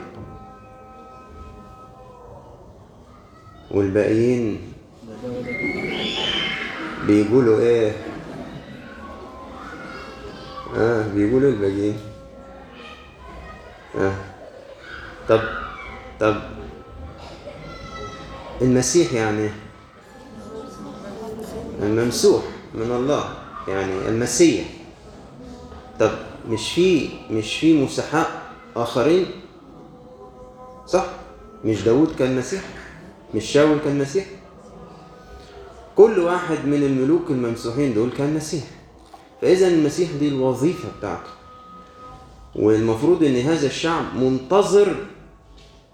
والباقيين 3.72 4.74
بيقولوا 7.08 7.60
إيه؟ 7.60 7.92
آه 10.78 11.08
بيقولوا 11.08 11.50
الباقيين. 11.50 11.98
آه. 13.98 14.16
طب 15.30 15.42
طب 16.20 16.36
المسيح 18.62 19.14
يعني 19.14 19.50
الممسوح 21.82 22.44
من 22.74 22.92
الله 22.92 23.30
يعني 23.68 24.08
المسيح. 24.10 24.66
طب 26.00 26.12
مش 26.50 26.72
في 26.74 27.10
مش 27.32 27.58
في 27.60 27.84
مسحاء 27.84 28.42
آخرين؟ 28.76 29.26
صح؟ 30.88 31.06
مش 31.66 31.82
داود 31.84 32.16
كان 32.20 32.38
مسيح؟ 32.38 32.62
مش 33.36 33.46
شاول 33.46 33.78
كان 33.80 34.00
مسيح؟ 34.00 34.26
كل 35.96 36.20
واحد 36.20 36.66
من 36.66 36.84
الملوك 36.84 37.22
الممسوحين 37.30 37.94
دول 37.94 38.10
كان 38.18 38.34
مسيح 38.34 38.64
فإذا 39.42 39.68
المسيح 39.68 40.10
دي 40.20 40.28
الوظيفة 40.28 40.90
بتاعته. 41.00 41.30
والمفروض 42.56 43.24
إن 43.24 43.36
هذا 43.36 43.68
الشعب 43.68 44.04
منتظر 44.16 44.96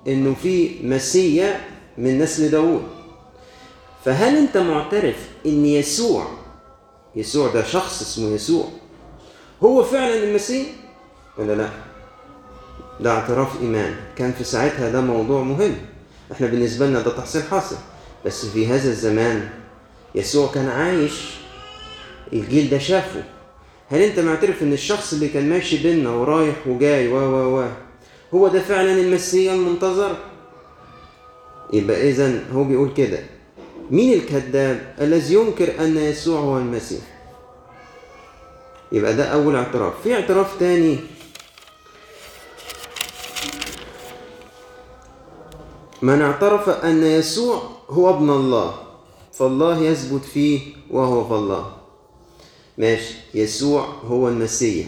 إنه 0.08 0.36
في 0.44 0.80
مسيا 0.84 1.60
من 1.98 2.20
نسل 2.20 2.52
داوود. 2.52 2.84
فهل 4.06 4.38
أنت 4.38 4.58
معترف 4.58 5.30
إن 5.46 5.66
يسوع 5.66 6.28
يسوع 7.16 7.48
ده 7.54 7.64
شخص 7.64 8.02
اسمه 8.02 8.28
يسوع 8.28 8.66
هو 9.64 9.84
فعلا 9.84 10.24
المسيح؟ 10.24 10.68
ولا 11.38 11.54
لا؟ 11.56 11.70
ده 13.00 13.12
اعتراف 13.12 13.62
إيمان. 13.62 13.96
كان 14.16 14.32
في 14.32 14.44
ساعتها 14.44 14.90
ده 14.92 15.02
موضوع 15.02 15.42
مهم. 15.44 15.76
إحنا 16.32 16.48
بالنسبة 16.48 16.88
لنا 16.88 17.02
ده 17.02 17.12
تحصيل 17.18 17.44
حاصل. 17.44 17.76
بس 18.26 18.46
في 18.46 18.68
هذا 18.68 18.90
الزمان 18.90 19.50
يسوع 20.16 20.52
كان 20.52 20.70
عايش 20.70 21.14
الجيل 22.34 22.70
ده 22.70 22.78
شافه. 22.78 23.24
هل 23.90 24.02
أنت 24.02 24.20
معترف 24.20 24.62
إن 24.64 24.74
الشخص 24.74 25.14
اللي 25.14 25.28
كان 25.28 25.50
ماشي 25.50 25.84
بينا 25.84 26.10
ورايح 26.10 26.56
وجاي 26.68 27.08
و 27.08 27.16
و 27.18 27.60
و 27.62 27.68
هو 28.34 28.48
ده 28.48 28.60
فعلا 28.62 28.92
المسيح 28.94 29.54
المنتظر؟ 29.54 30.18
يبقى 31.74 32.10
اذا 32.10 32.44
هو 32.54 32.64
بيقول 32.64 32.94
كده. 32.98 33.20
مين 33.92 34.14
الكذاب 34.14 34.96
الذي 35.02 35.34
ينكر 35.34 35.80
أن 35.80 35.98
يسوع 35.98 36.40
هو 36.40 36.58
المسيح؟ 36.58 37.02
يبقى 38.92 39.14
ده 39.14 39.24
أول 39.26 39.56
اعتراف. 39.56 39.94
في 40.04 40.14
اعتراف 40.14 40.60
تاني. 40.60 41.00
من 46.02 46.22
اعترف 46.22 46.70
أن 46.70 47.04
يسوع 47.04 47.62
هو 47.90 48.10
ابن 48.10 48.30
الله. 48.30 48.91
فالله 49.34 49.78
يثبت 49.78 50.26
فيه 50.26 50.60
وهو 50.90 51.28
في 51.28 51.34
الله 51.34 51.72
ماشي. 52.78 53.14
يسوع 53.34 53.86
هو 53.86 54.28
المسيح. 54.28 54.88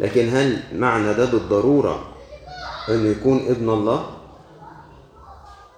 لكن 0.00 0.28
هل 0.28 0.62
معنى 0.74 1.14
ده 1.14 1.24
بالضرورة 1.24 2.16
إنه 2.88 3.08
يكون 3.08 3.46
ابن 3.48 3.68
الله؟ 3.70 4.16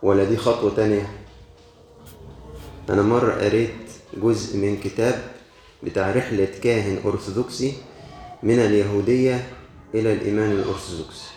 ولا 0.03 0.25
دي 0.25 0.37
خطوة 0.37 0.75
تانية؟ 0.77 1.11
أنا 2.91 3.03
مرة 3.03 3.33
قريت 3.33 3.75
جزء 4.15 4.57
من 4.57 4.81
كتاب 4.81 5.23
بتاع 5.83 6.11
رحلة 6.13 6.49
كاهن 6.63 6.99
أرثوذكسي 7.05 7.75
من 8.43 8.59
اليهودية 8.59 9.49
إلى 9.95 10.13
الإيمان 10.13 10.51
الأرثوذكسي. 10.51 11.29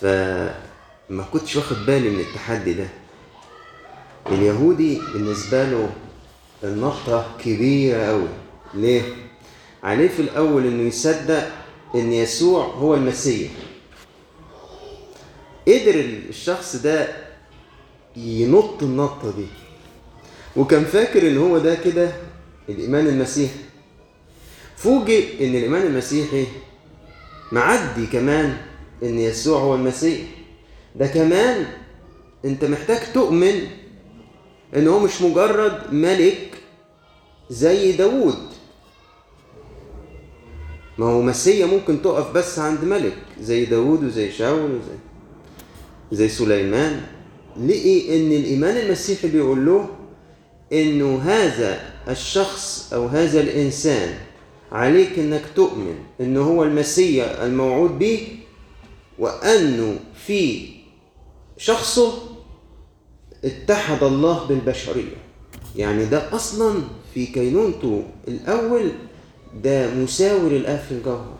فما 0.00 1.22
كنتش 1.32 1.56
واخد 1.56 1.76
بالي 1.86 2.10
من 2.10 2.20
التحدي 2.20 2.74
ده. 2.74 2.88
اليهودي 4.32 5.00
بالنسبة 5.12 5.64
له 5.64 5.90
النقطة 6.64 7.36
كبيرة 7.44 7.96
أوي. 8.02 8.28
ليه؟ 8.74 9.02
عليه 9.82 10.08
في 10.08 10.22
الأول 10.22 10.66
إنه 10.66 10.82
يصدق 10.82 11.48
إن 11.94 12.12
يسوع 12.12 12.64
هو 12.64 12.94
المسيح. 12.94 13.50
قدر 15.68 15.94
الشخص 16.28 16.76
ده 16.76 17.08
ينط 18.16 18.82
النطة 18.82 19.30
دي. 19.36 19.46
وكان 20.56 20.84
فاكر 20.84 21.28
إن 21.28 21.38
هو 21.38 21.58
ده 21.58 21.74
كده 21.74 22.12
الإيمان 22.68 23.06
المسيحي. 23.06 23.58
فوجئ 24.76 25.46
إن 25.46 25.54
الإيمان 25.54 25.82
المسيحي 25.82 26.46
معدي 27.52 28.06
كمان 28.06 28.56
إن 29.02 29.18
يسوع 29.18 29.60
هو 29.60 29.74
المسيح. 29.74 30.20
ده 30.96 31.06
كمان 31.06 31.66
أنت 32.44 32.64
محتاج 32.64 33.12
تؤمن 33.14 33.66
إن 34.76 34.88
هو 34.88 34.98
مش 34.98 35.22
مجرد 35.22 35.92
ملك 35.92 36.50
زي 37.50 37.92
داوود. 37.92 38.38
ما 40.98 41.06
هو 41.06 41.22
مسيا 41.22 41.66
ممكن 41.66 42.02
تقف 42.02 42.32
بس 42.32 42.58
عند 42.58 42.84
ملك 42.84 43.16
زي 43.40 43.64
داوود 43.64 44.04
وزي 44.04 44.32
شاول 44.32 44.70
وزي 44.70 44.98
زي 46.12 46.28
سليمان. 46.28 47.00
لقي 47.56 48.16
إن 48.16 48.32
الإيمان 48.32 48.76
المسيحي 48.76 49.28
بيقول 49.28 49.66
له 49.66 49.88
إنه 50.72 51.18
هذا 51.22 51.80
الشخص 52.08 52.92
أو 52.92 53.06
هذا 53.06 53.40
الإنسان 53.40 54.14
عليك 54.72 55.18
إنك 55.18 55.42
تؤمن 55.54 55.94
إنه 56.20 56.40
هو 56.40 56.62
المسيا 56.62 57.46
الموعود 57.46 57.98
به 57.98 58.28
وأنه 59.18 59.96
في 60.26 60.68
شخصه 61.56 62.12
اتحد 63.46 64.02
الله 64.02 64.44
بالبشرية. 64.48 65.16
يعني 65.76 66.04
ده 66.04 66.34
أصلا 66.36 66.74
في 67.14 67.26
كينونته 67.26 68.02
الأول 68.28 68.90
ده 69.64 69.94
مساوي 69.94 70.50
للاب 70.50 70.78
في 70.88 70.92
الجوهر. 70.94 71.36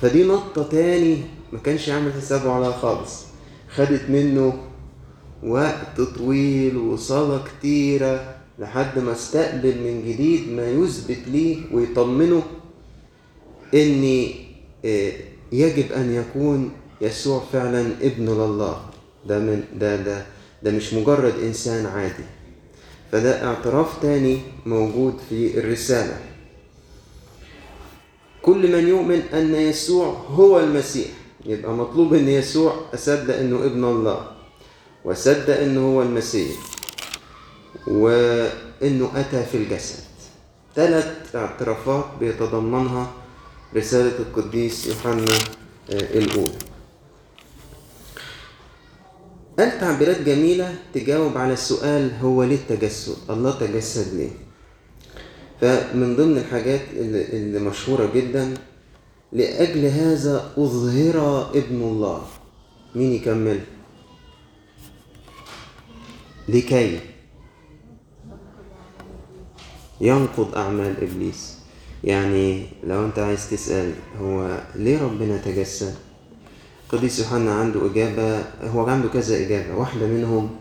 فدي 0.00 0.24
نقطة 0.24 0.62
تاني 0.62 1.16
ما 1.52 1.58
كانش 1.58 1.88
عامل 1.88 2.12
حسابه 2.12 2.52
عليها 2.52 2.72
خالص. 2.72 3.24
خدت 3.74 4.10
منه 4.10 4.58
وقت 5.42 6.00
طويل 6.00 6.76
وصلاة 6.76 7.40
كتيرة 7.44 8.34
لحد 8.58 8.98
ما 8.98 9.12
استقبل 9.12 9.74
من 9.78 10.04
جديد 10.08 10.48
ما 10.48 10.70
يثبت 10.70 11.18
ليه 11.28 11.58
ويطمنه 11.72 12.42
ان 13.74 14.28
آه، 14.84 15.12
يجب 15.52 15.92
أن 15.92 16.14
يكون 16.14 16.70
يسوع 17.00 17.42
فعلا 17.52 17.80
ابن 18.02 18.24
لله. 18.26 18.80
ده 19.28 19.38
من 19.38 19.64
ده 19.80 19.96
ده 19.96 20.26
ده 20.62 20.70
مش 20.70 20.94
مجرد 20.94 21.34
إنسان 21.42 21.86
عادي. 21.86 22.24
فده 23.12 23.44
اعتراف 23.46 24.02
تاني 24.02 24.40
موجود 24.66 25.14
في 25.28 25.58
الرسالة. 25.58 26.20
كل 28.42 28.72
من 28.72 28.88
يؤمن 28.88 29.20
أن 29.34 29.54
يسوع 29.54 30.06
هو 30.28 30.60
المسيح. 30.60 31.08
يبقى 31.46 31.72
مطلوب 31.72 32.14
إن 32.14 32.28
يسوع 32.28 32.80
اصدق 32.94 33.36
إنه 33.38 33.56
ابن 33.64 33.84
الله 33.84 34.26
واصدق 35.04 35.60
إنه 35.60 35.80
هو 35.80 36.02
المسيح 36.02 36.52
وإنه 37.86 39.10
أتى 39.16 39.44
في 39.52 39.56
الجسد. 39.56 40.02
ثلاث 40.76 41.36
اعترافات 41.36 42.04
بيتضمنها 42.20 43.10
رسالة 43.76 44.12
القديس 44.18 44.86
يوحنا 44.86 45.24
آه، 45.90 46.18
الأولى. 46.18 46.58
قال 49.58 49.78
تعبيرات 49.80 50.20
جميلة 50.20 50.74
تجاوب 50.94 51.38
على 51.38 51.52
السؤال 51.52 52.10
هو 52.22 52.42
ليه 52.44 52.56
التجسد؟ 52.56 53.16
الله 53.30 53.58
تجسد 53.58 54.14
ليه؟ 54.14 54.30
فمن 55.60 56.16
ضمن 56.16 56.38
الحاجات 56.38 56.80
اللي 56.96 57.58
مشهورة 57.58 58.10
جدا 58.14 58.54
لأجل 59.32 59.84
هذا 59.84 60.52
أظهر 60.58 61.50
ابن 61.54 61.82
الله. 61.82 62.22
مين 62.94 63.12
يكمل؟ 63.12 63.60
لكي 66.48 67.00
ينقض 70.00 70.54
أعمال 70.54 70.94
إبليس. 71.02 71.58
يعني 72.04 72.66
لو 72.84 73.04
أنت 73.04 73.18
عايز 73.18 73.50
تسأل 73.50 73.92
هو 74.18 74.60
ليه 74.74 75.02
ربنا 75.02 75.36
تجسد؟ 75.36 75.94
قديس 76.92 77.18
يوحنا 77.18 77.54
عنده 77.54 77.86
إجابة 77.86 78.44
هو 78.62 78.86
عنده 78.86 79.08
كذا 79.08 79.36
إجابة. 79.36 79.76
واحدة 79.76 80.06
منهم 80.06 80.56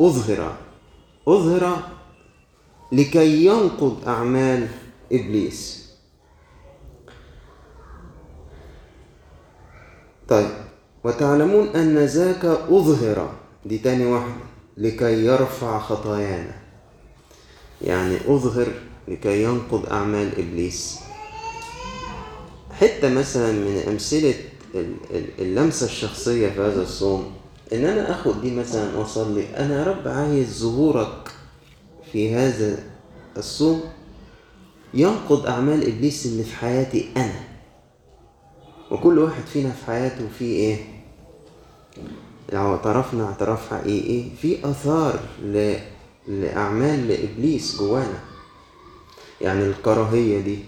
أظهر 0.00 0.56
أظهر 1.28 1.78
لكي 2.92 3.46
ينقض 3.46 4.08
أعمال 4.08 4.68
إبليس. 5.12 5.88
طيب 10.28 10.50
وتعلمون 11.04 11.68
أن 11.68 11.98
ذاك 11.98 12.44
أظهر 12.44 13.32
دي 13.66 13.78
تاني 13.78 14.06
واحدة 14.06 14.42
لكي 14.76 15.24
يرفع 15.26 15.78
خطايانا. 15.78 16.54
يعني 17.82 18.16
أظهر 18.26 18.68
لكي 19.08 19.42
ينقض 19.42 19.86
أعمال 19.86 20.32
إبليس. 20.38 20.98
حتة 22.80 23.08
مثلا 23.08 23.52
من 23.52 23.82
أمثلة 23.88 24.34
اللمسة 25.38 25.86
الشخصية 25.86 26.48
في 26.48 26.60
هذا 26.60 26.82
الصوم 26.82 27.32
إن 27.72 27.84
أنا 27.84 28.10
أخد 28.10 28.40
دي 28.40 28.50
مثلا 28.54 28.96
وأصلي 28.98 29.56
أنا 29.56 29.78
يا 29.78 29.84
رب 29.84 30.08
عايز 30.08 30.58
ظهورك 30.62 31.30
في 32.12 32.34
هذا 32.34 32.78
الصوم 33.36 33.80
ينقض 34.94 35.46
أعمال 35.46 35.86
إبليس 35.88 36.26
اللي 36.26 36.42
في 36.44 36.56
حياتي 36.56 37.08
أنا. 37.16 37.40
وكل 38.90 39.18
واحد 39.18 39.42
فينا 39.46 39.70
في 39.70 39.86
حياته 39.86 40.28
فيه 40.38 40.56
إيه؟ 40.56 40.76
لو 42.52 42.72
اعترفنا 42.72 43.24
اعتراف 43.24 43.70
حقيقي 43.70 44.36
في 44.42 44.70
آثار 44.70 45.20
ل... 45.42 45.74
لأعمال 46.28 47.08
لإبليس 47.08 47.76
جوانا. 47.78 48.20
يعني 49.40 49.64
الكراهية 49.66 50.40
دي. 50.40 50.58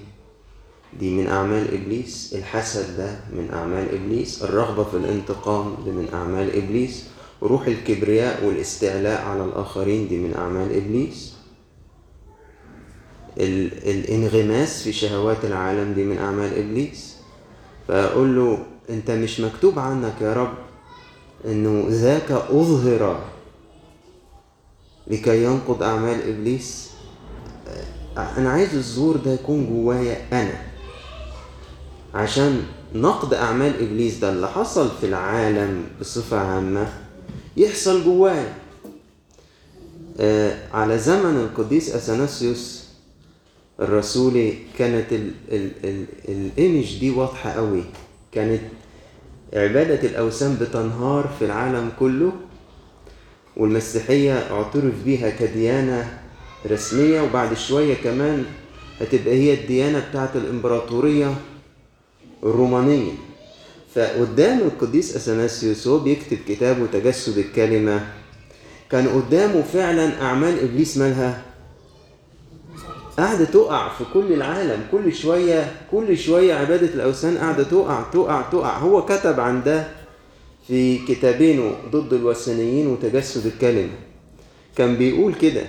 دي 1.00 1.10
من 1.10 1.26
أعمال 1.26 1.74
إبليس 1.74 2.34
الحسد 2.38 2.96
ده 2.96 3.16
من 3.32 3.48
أعمال 3.52 3.94
إبليس 3.94 4.42
الرغبة 4.42 4.84
في 4.84 4.96
الانتقام 4.96 5.74
دي 5.84 5.90
من 5.90 6.08
أعمال 6.14 6.56
إبليس 6.56 7.04
روح 7.42 7.66
الكبرياء 7.66 8.44
والاستعلاء 8.44 9.22
على 9.22 9.44
الآخرين 9.44 10.08
دي 10.08 10.18
من 10.18 10.34
أعمال 10.34 10.76
إبليس. 10.76 11.34
ال... 13.38 13.72
الانغماس 13.90 14.82
في 14.82 14.92
شهوات 14.92 15.44
العالم 15.44 15.92
دي 15.92 16.04
من 16.04 16.18
أعمال 16.18 16.58
إبليس. 16.58 17.16
فأقول 17.88 18.36
له 18.36 18.66
أنت 18.90 19.10
مش 19.10 19.40
مكتوب 19.40 19.78
عنك 19.78 20.14
يا 20.20 20.32
رب 20.32 20.54
إنه 21.44 21.84
ذاك 21.88 22.30
أظهر 22.30 23.20
لكي 25.06 25.44
ينقض 25.44 25.82
أعمال 25.82 26.28
إبليس. 26.28 26.90
أنا 28.16 28.50
عايز 28.50 28.74
الظهور 28.74 29.16
ده 29.16 29.32
يكون 29.32 29.66
جوايا 29.66 30.16
أنا. 30.32 30.73
عشان 32.14 32.62
نقد 32.94 33.34
أعمال 33.34 33.82
إبليس 33.82 34.18
ده 34.18 34.30
اللي 34.32 34.48
حصل 34.48 34.90
في 35.00 35.06
العالم 35.06 35.84
بصفة 36.00 36.36
عامة 36.38 36.92
يحصل 37.56 38.04
جوايا 38.04 38.54
آه، 40.20 40.56
على 40.72 40.98
زمن 40.98 41.36
القديس 41.36 41.94
أثناسيوس 41.94 42.84
الرسولي 43.80 44.54
كانت 44.78 45.12
ال 45.12 45.30
ال 45.52 45.70
ال 45.84 46.04
الإيمج 46.28 46.98
دي 47.00 47.10
واضحة 47.10 47.50
قوي. 47.50 47.82
كانت 48.32 48.60
عبادة 49.54 50.08
الأوثان 50.08 50.56
بتنهار 50.60 51.30
في 51.38 51.44
العالم 51.44 51.90
كله 52.00 52.32
والمسيحية 53.56 54.32
اعترف 54.52 54.94
بيها 55.04 55.30
كديانة 55.30 56.18
رسمية 56.70 57.20
وبعد 57.20 57.54
شوية 57.54 57.94
كمان 57.94 58.44
هتبقى 59.00 59.34
هي 59.34 59.54
الديانة 59.54 60.06
بتاعت 60.10 60.36
الإمبراطورية 60.36 61.34
الرومانية 62.44 63.12
فقدام 63.94 64.58
القديس 64.58 65.16
أثناسيوس 65.16 65.86
وهو 65.86 65.98
بيكتب 65.98 66.38
كتابه 66.48 66.86
تجسد 66.92 67.38
الكلمة 67.38 68.06
كان 68.90 69.08
قدامه 69.08 69.62
فعلا 69.62 70.22
أعمال 70.22 70.60
إبليس 70.60 70.96
مالها. 70.98 71.42
قاعدة 73.18 73.44
تقع 73.44 73.88
في 73.88 74.04
كل 74.14 74.32
العالم 74.32 74.86
كل 74.92 75.14
شوية 75.14 75.72
كل 75.90 76.18
شوية 76.18 76.54
عبادة 76.54 76.86
الأوثان 76.86 77.38
قاعدة 77.38 77.62
تقع 77.62 78.02
تقع 78.12 78.42
تقع. 78.42 78.78
هو 78.78 79.04
كتب 79.04 79.40
عن 79.40 79.62
ده 79.62 79.88
في 80.68 80.98
كتابينه 80.98 81.72
ضد 81.90 82.12
الوثنيين 82.12 82.86
وتجسد 82.86 83.46
الكلمة. 83.46 83.92
كان 84.76 84.96
بيقول 84.96 85.34
كده 85.34 85.62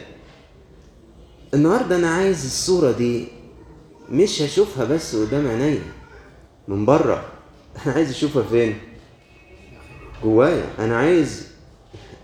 النهاردة 1.54 1.96
أنا 1.96 2.10
عايز 2.10 2.46
الصورة 2.46 2.92
دي 2.92 3.28
مش 4.12 4.42
هشوفها 4.42 4.86
بس 4.86 5.16
قدام 5.16 5.48
عينيا. 5.48 5.82
من 6.68 6.86
بره. 6.86 7.24
أنا 7.86 7.94
عايز 7.94 8.10
أشوفها 8.10 8.44
فين؟ 8.44 8.76
جوايا. 10.24 10.66
أنا 10.80 10.98
عايز 10.98 11.48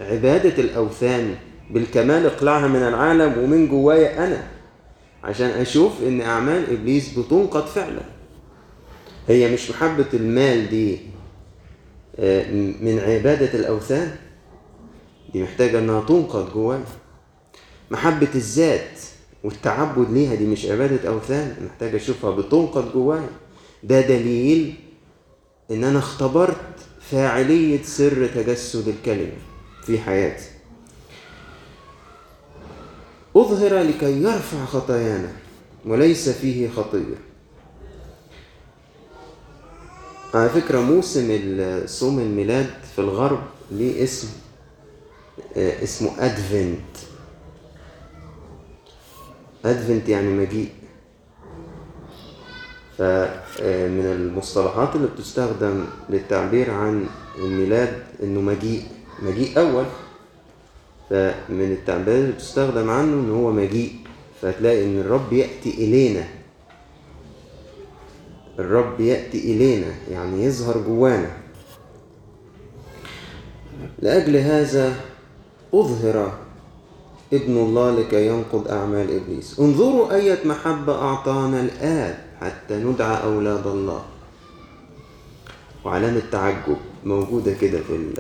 عبادة 0.02 0.64
الأوثان 0.64 1.36
بالكمال 1.70 2.26
اقلعها 2.26 2.68
من 2.68 2.76
العالم 2.84 3.44
ومن 3.44 3.68
جوايا 3.68 4.28
أنا 4.28 4.48
عشان 5.24 5.50
أشوف 5.50 5.92
إن 6.04 6.22
أعمال 6.22 6.74
إبليس 6.74 7.20
بتنقض 7.20 7.66
فعلا. 7.66 8.02
هي 9.28 9.54
مش 9.54 9.70
محبة 9.70 10.06
المال 10.14 10.70
دي 10.70 11.00
آه، 12.20 12.52
من 12.82 13.00
عبادة 13.00 13.60
الأوثان؟ 13.60 14.16
دي 15.34 15.44
محتاجة 15.44 15.80
إنها 15.80 16.02
تنقض 16.02 16.54
جوايا. 16.54 16.84
محبة 17.92 18.28
الذات 18.36 19.00
والتعبد 19.44 20.12
ليها 20.12 20.36
دي 20.36 20.46
مش 20.46 20.66
عبادة 20.66 21.10
أوثان 21.10 21.56
محتاج 21.66 21.96
أشوفها 21.96 22.32
بتنقض 22.32 22.94
جوايا. 22.94 23.30
ده 23.84 24.02
دليل 24.02 24.76
إن 25.72 25.84
أنا 25.84 26.00
اختبرت 26.00 26.62
فاعلية 27.12 27.84
سر 27.84 28.28
تجسد 28.28 28.88
الكلمة 28.88 29.38
في 29.86 30.00
حياتي. 30.00 30.46
أظهر 33.36 33.80
لكي 33.80 34.22
يرفع 34.24 34.66
خطايانا 34.66 35.32
وليس 35.86 36.30
فيه 36.30 36.70
خطية 36.70 37.16
على 40.34 40.50
فكرة 40.50 40.80
موسم 40.80 41.40
صوم 41.86 42.20
الميلاد 42.20 42.70
في 42.96 43.00
الغرب 43.02 43.44
ليه 43.72 44.04
اسم 44.04 44.28
آه، 45.58 45.84
اسمه 45.84 46.12
أدفنت. 46.20 46.98
أدفنت 49.66 50.10
يعني 50.10 50.28
مجيء. 50.28 50.70
فمن 53.02 54.06
المصطلحات 54.06 54.96
اللي 54.96 55.08
بتستخدم 55.08 55.86
للتعبير 56.10 56.72
عن 56.72 57.06
الميلاد 57.40 58.04
إنه 58.24 58.42
مجيء 58.42 58.84
مجيء 59.22 59.60
أول. 59.60 59.86
فمن 61.10 61.72
التعبيرات 61.72 62.22
اللي 62.22 62.32
بتستخدم 62.32 62.90
عنه 62.90 63.14
ان 63.14 63.32
هو 63.32 63.52
مجيء. 63.52 63.96
فتلاقي 64.42 64.84
إن 64.86 65.00
الرب 65.00 65.34
يأتي 65.34 65.70
إلينا. 65.70 66.24
الرب 68.60 69.00
يأتي 69.00 69.38
إلينا 69.38 69.94
يعني 70.12 70.44
يظهر 70.44 70.78
جوانا. 70.78 71.32
لأجل 74.00 74.36
هذا 74.38 74.96
أظهر 75.74 76.32
ابن 77.34 77.58
الله 77.58 78.00
لكي 78.00 78.28
ينقض 78.28 78.68
أعمال 78.68 79.16
إبليس. 79.16 79.60
انظروا 79.60 80.14
أية 80.14 80.40
محبة 80.46 80.96
أعطانا 81.02 81.62
الآب 81.62 82.31
حتى 82.42 82.76
ندعى 82.78 83.24
أولاد 83.24 83.68
الله. 83.68 84.06
وعلامة 85.86 86.22
تعجب 86.32 86.78
موجودة 87.06 87.54
كده 87.54 87.80
في 87.80 88.14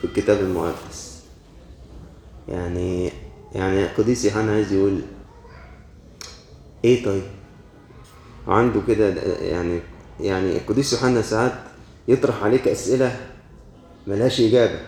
في 0.00 0.04
الكتاب 0.04 0.40
المقدس. 0.40 1.22
يعني 2.48 3.10
يعني 3.54 3.86
قديس 3.86 4.24
يوحنا 4.24 4.52
عايز 4.52 4.72
يقول 4.72 5.00
إيه 6.84 7.04
طيب؟ 7.04 7.22
عنده 8.48 8.80
كده 8.88 9.08
يعني 9.40 9.80
يعني 10.20 10.56
القديس 10.56 10.92
يوحنا 10.92 11.22
ساعات 11.22 11.52
يطرح 12.08 12.42
عليك 12.44 12.68
أسئلة 12.68 13.16
ملهاش 14.06 14.40
إجابة. 14.40 14.80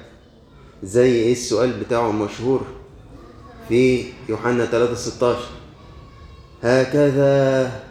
زي 0.82 1.12
إيه 1.12 1.32
السؤال 1.32 1.80
بتاعه 1.80 2.10
المشهور 2.10 2.60
في 3.68 4.04
يوحنا 4.28 4.64
3 4.64 4.94
16 4.94 5.38
هكذا. 6.64 7.82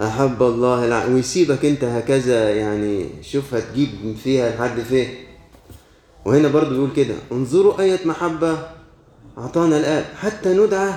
أحب 0.00 0.42
الله 0.42 0.84
الع... 0.84 1.04
ويسيبك 1.06 1.64
أنت 1.64 1.84
هكذا 1.84 2.50
يعني 2.54 3.06
شوف 3.22 3.54
هتجيب 3.54 4.16
فيها 4.24 4.50
لحد 4.56 4.80
فين. 4.80 5.14
وهنا 6.24 6.48
برضو 6.48 6.70
بيقول 6.70 6.90
كده 6.96 7.14
انظروا 7.32 7.80
آية 7.80 8.06
محبة 8.06 8.70
أعطانا 9.38 9.76
الآب 9.78 10.04
حتى 10.16 10.48
ندعى 10.54 10.94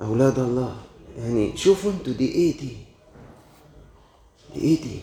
أولاد 0.00 0.38
الله. 0.38 0.76
يعني 1.18 1.56
شوفوا 1.56 1.90
أنتوا 1.90 2.12
دي 2.12 2.28
إيه 2.32 2.58
دي؟ 2.58 2.76
دي 4.54 4.60
إيه 4.60 4.82
دي؟ 4.82 4.98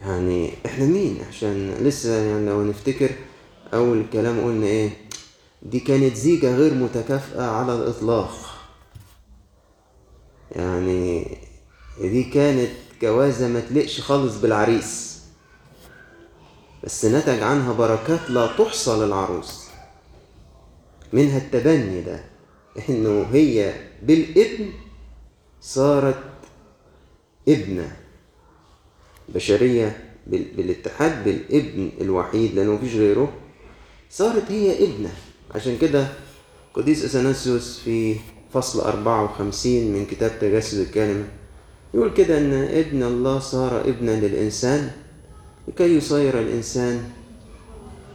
يعني 0.00 0.50
إحنا 0.66 0.84
مين؟ 0.84 1.18
عشان 1.28 1.74
لسه 1.80 2.16
يعني 2.16 2.46
لو 2.46 2.64
نفتكر 2.64 3.10
أول 3.74 4.04
كلام 4.12 4.40
قلنا 4.40 4.66
إيه؟ 4.66 4.90
دي 5.62 5.80
كانت 5.80 6.16
زيجة 6.16 6.56
غير 6.56 6.74
متكافئة 6.74 7.42
على 7.42 7.74
الإطلاق. 7.74 8.32
يعني 10.50 11.38
دي 12.00 12.24
كانت 12.24 12.70
جوازة 13.02 13.48
ما 13.48 13.60
تلقش 13.60 14.00
خالص 14.00 14.36
بالعريس. 14.36 15.22
بس 16.84 17.04
نتج 17.04 17.42
عنها 17.42 17.72
بركات 17.72 18.30
لا 18.30 18.46
تحصى 18.46 18.96
للعروس. 18.96 19.68
منها 21.12 21.38
التبني 21.38 22.00
ده 22.00 22.24
إنه 22.88 23.26
هي 23.32 23.74
بالابن 24.02 24.72
صارت 25.60 26.22
ابنة. 27.48 27.96
بشرية 29.28 30.14
بالاتحاد 30.26 31.24
بالابن 31.24 31.90
الوحيد 32.00 32.54
لأنه 32.54 32.72
مفيش 32.72 32.94
غيره 32.94 33.32
صارت 34.10 34.50
هي 34.50 34.84
ابنة. 34.84 35.14
عشان 35.54 35.78
كده 35.78 36.06
قديس 36.74 37.04
أثناسيوس 37.04 37.78
في 37.78 38.16
فصل 38.54 38.80
54 38.80 39.72
من 39.92 40.06
كتاب 40.06 40.30
تجسد 40.40 40.78
الكلمة 40.78 41.24
يقول 41.94 42.12
كده 42.14 42.38
أن 42.38 42.52
ابن 42.52 43.02
الله 43.02 43.38
صار 43.38 43.80
ابنا 43.80 44.10
للإنسان 44.10 44.90
لكي 45.68 45.96
يصير 45.96 46.40
الإنسان 46.40 47.04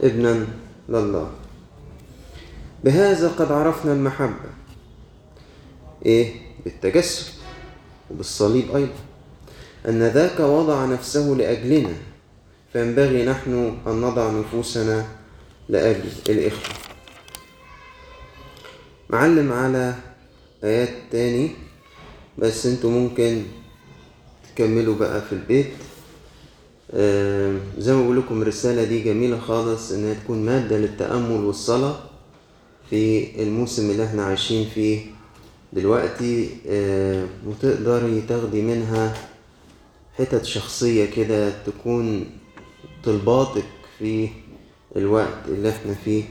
ابنا 0.02 0.46
لله. 0.88 1.30
بهذا 2.84 3.28
قد 3.28 3.52
عرفنا 3.52 3.92
المحبة. 3.92 4.50
إيه؟ 6.06 6.32
بالتجسد 6.64 7.32
وبالصليب 8.10 8.76
أيضا. 8.76 8.92
أن 9.88 10.02
ذاك 10.02 10.40
وضع 10.40 10.84
نفسه 10.84 11.20
لأجلنا 11.20 11.92
فينبغي 12.72 13.24
نحن 13.24 13.78
أن 13.86 14.00
نضع 14.00 14.30
نفوسنا 14.30 15.06
لأجل 15.68 16.08
الإخوة. 16.28 16.87
معلم 19.10 19.52
على 19.52 19.94
آيات 20.64 20.88
تاني. 21.10 21.50
بس 22.38 22.66
أنتوا 22.66 22.90
ممكن 22.90 23.42
تكملوا 24.54 24.94
بقى 24.94 25.22
في 25.22 25.32
البيت. 25.32 25.70
آه 26.90 27.56
زي 27.78 27.94
ما 27.94 28.02
بقول 28.02 28.18
لكم 28.18 28.42
الرسالة 28.42 28.84
دي 28.84 29.02
جميلة 29.02 29.38
خالص 29.38 29.92
إنها 29.92 30.14
تكون 30.14 30.46
مادة 30.46 30.78
للتأمل 30.78 31.44
والصلاة 31.44 31.96
في 32.90 33.28
الموسم 33.42 33.90
اللي 33.90 34.04
إحنا 34.04 34.24
عايشين 34.24 34.68
فيه 34.74 35.00
دلوقتي. 35.72 36.48
آه 36.68 37.26
وتقدري 37.46 38.20
تاخدي 38.28 38.62
منها 38.62 39.14
حتت 40.18 40.44
شخصية 40.44 41.04
كده 41.04 41.62
تكون 41.66 42.26
طلباتك 43.04 43.64
في 43.98 44.28
الوقت 44.96 45.38
اللي 45.48 45.70
إحنا 45.70 45.94
فيه. 46.04 46.22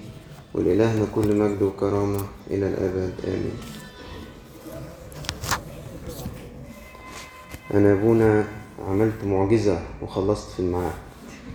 ولإلهنا 0.57 1.05
كل 1.15 1.35
مجد 1.39 1.61
وكرامة 1.61 2.21
إلى 2.49 2.67
الأبد 2.67 3.13
آمين. 3.27 3.57
أنا 7.73 7.93
أبونا 7.93 8.47
عملت 8.87 9.23
معجزة 9.23 9.81
وخلصت 10.01 10.51
في 10.51 10.59
الميعاد. 10.59 11.06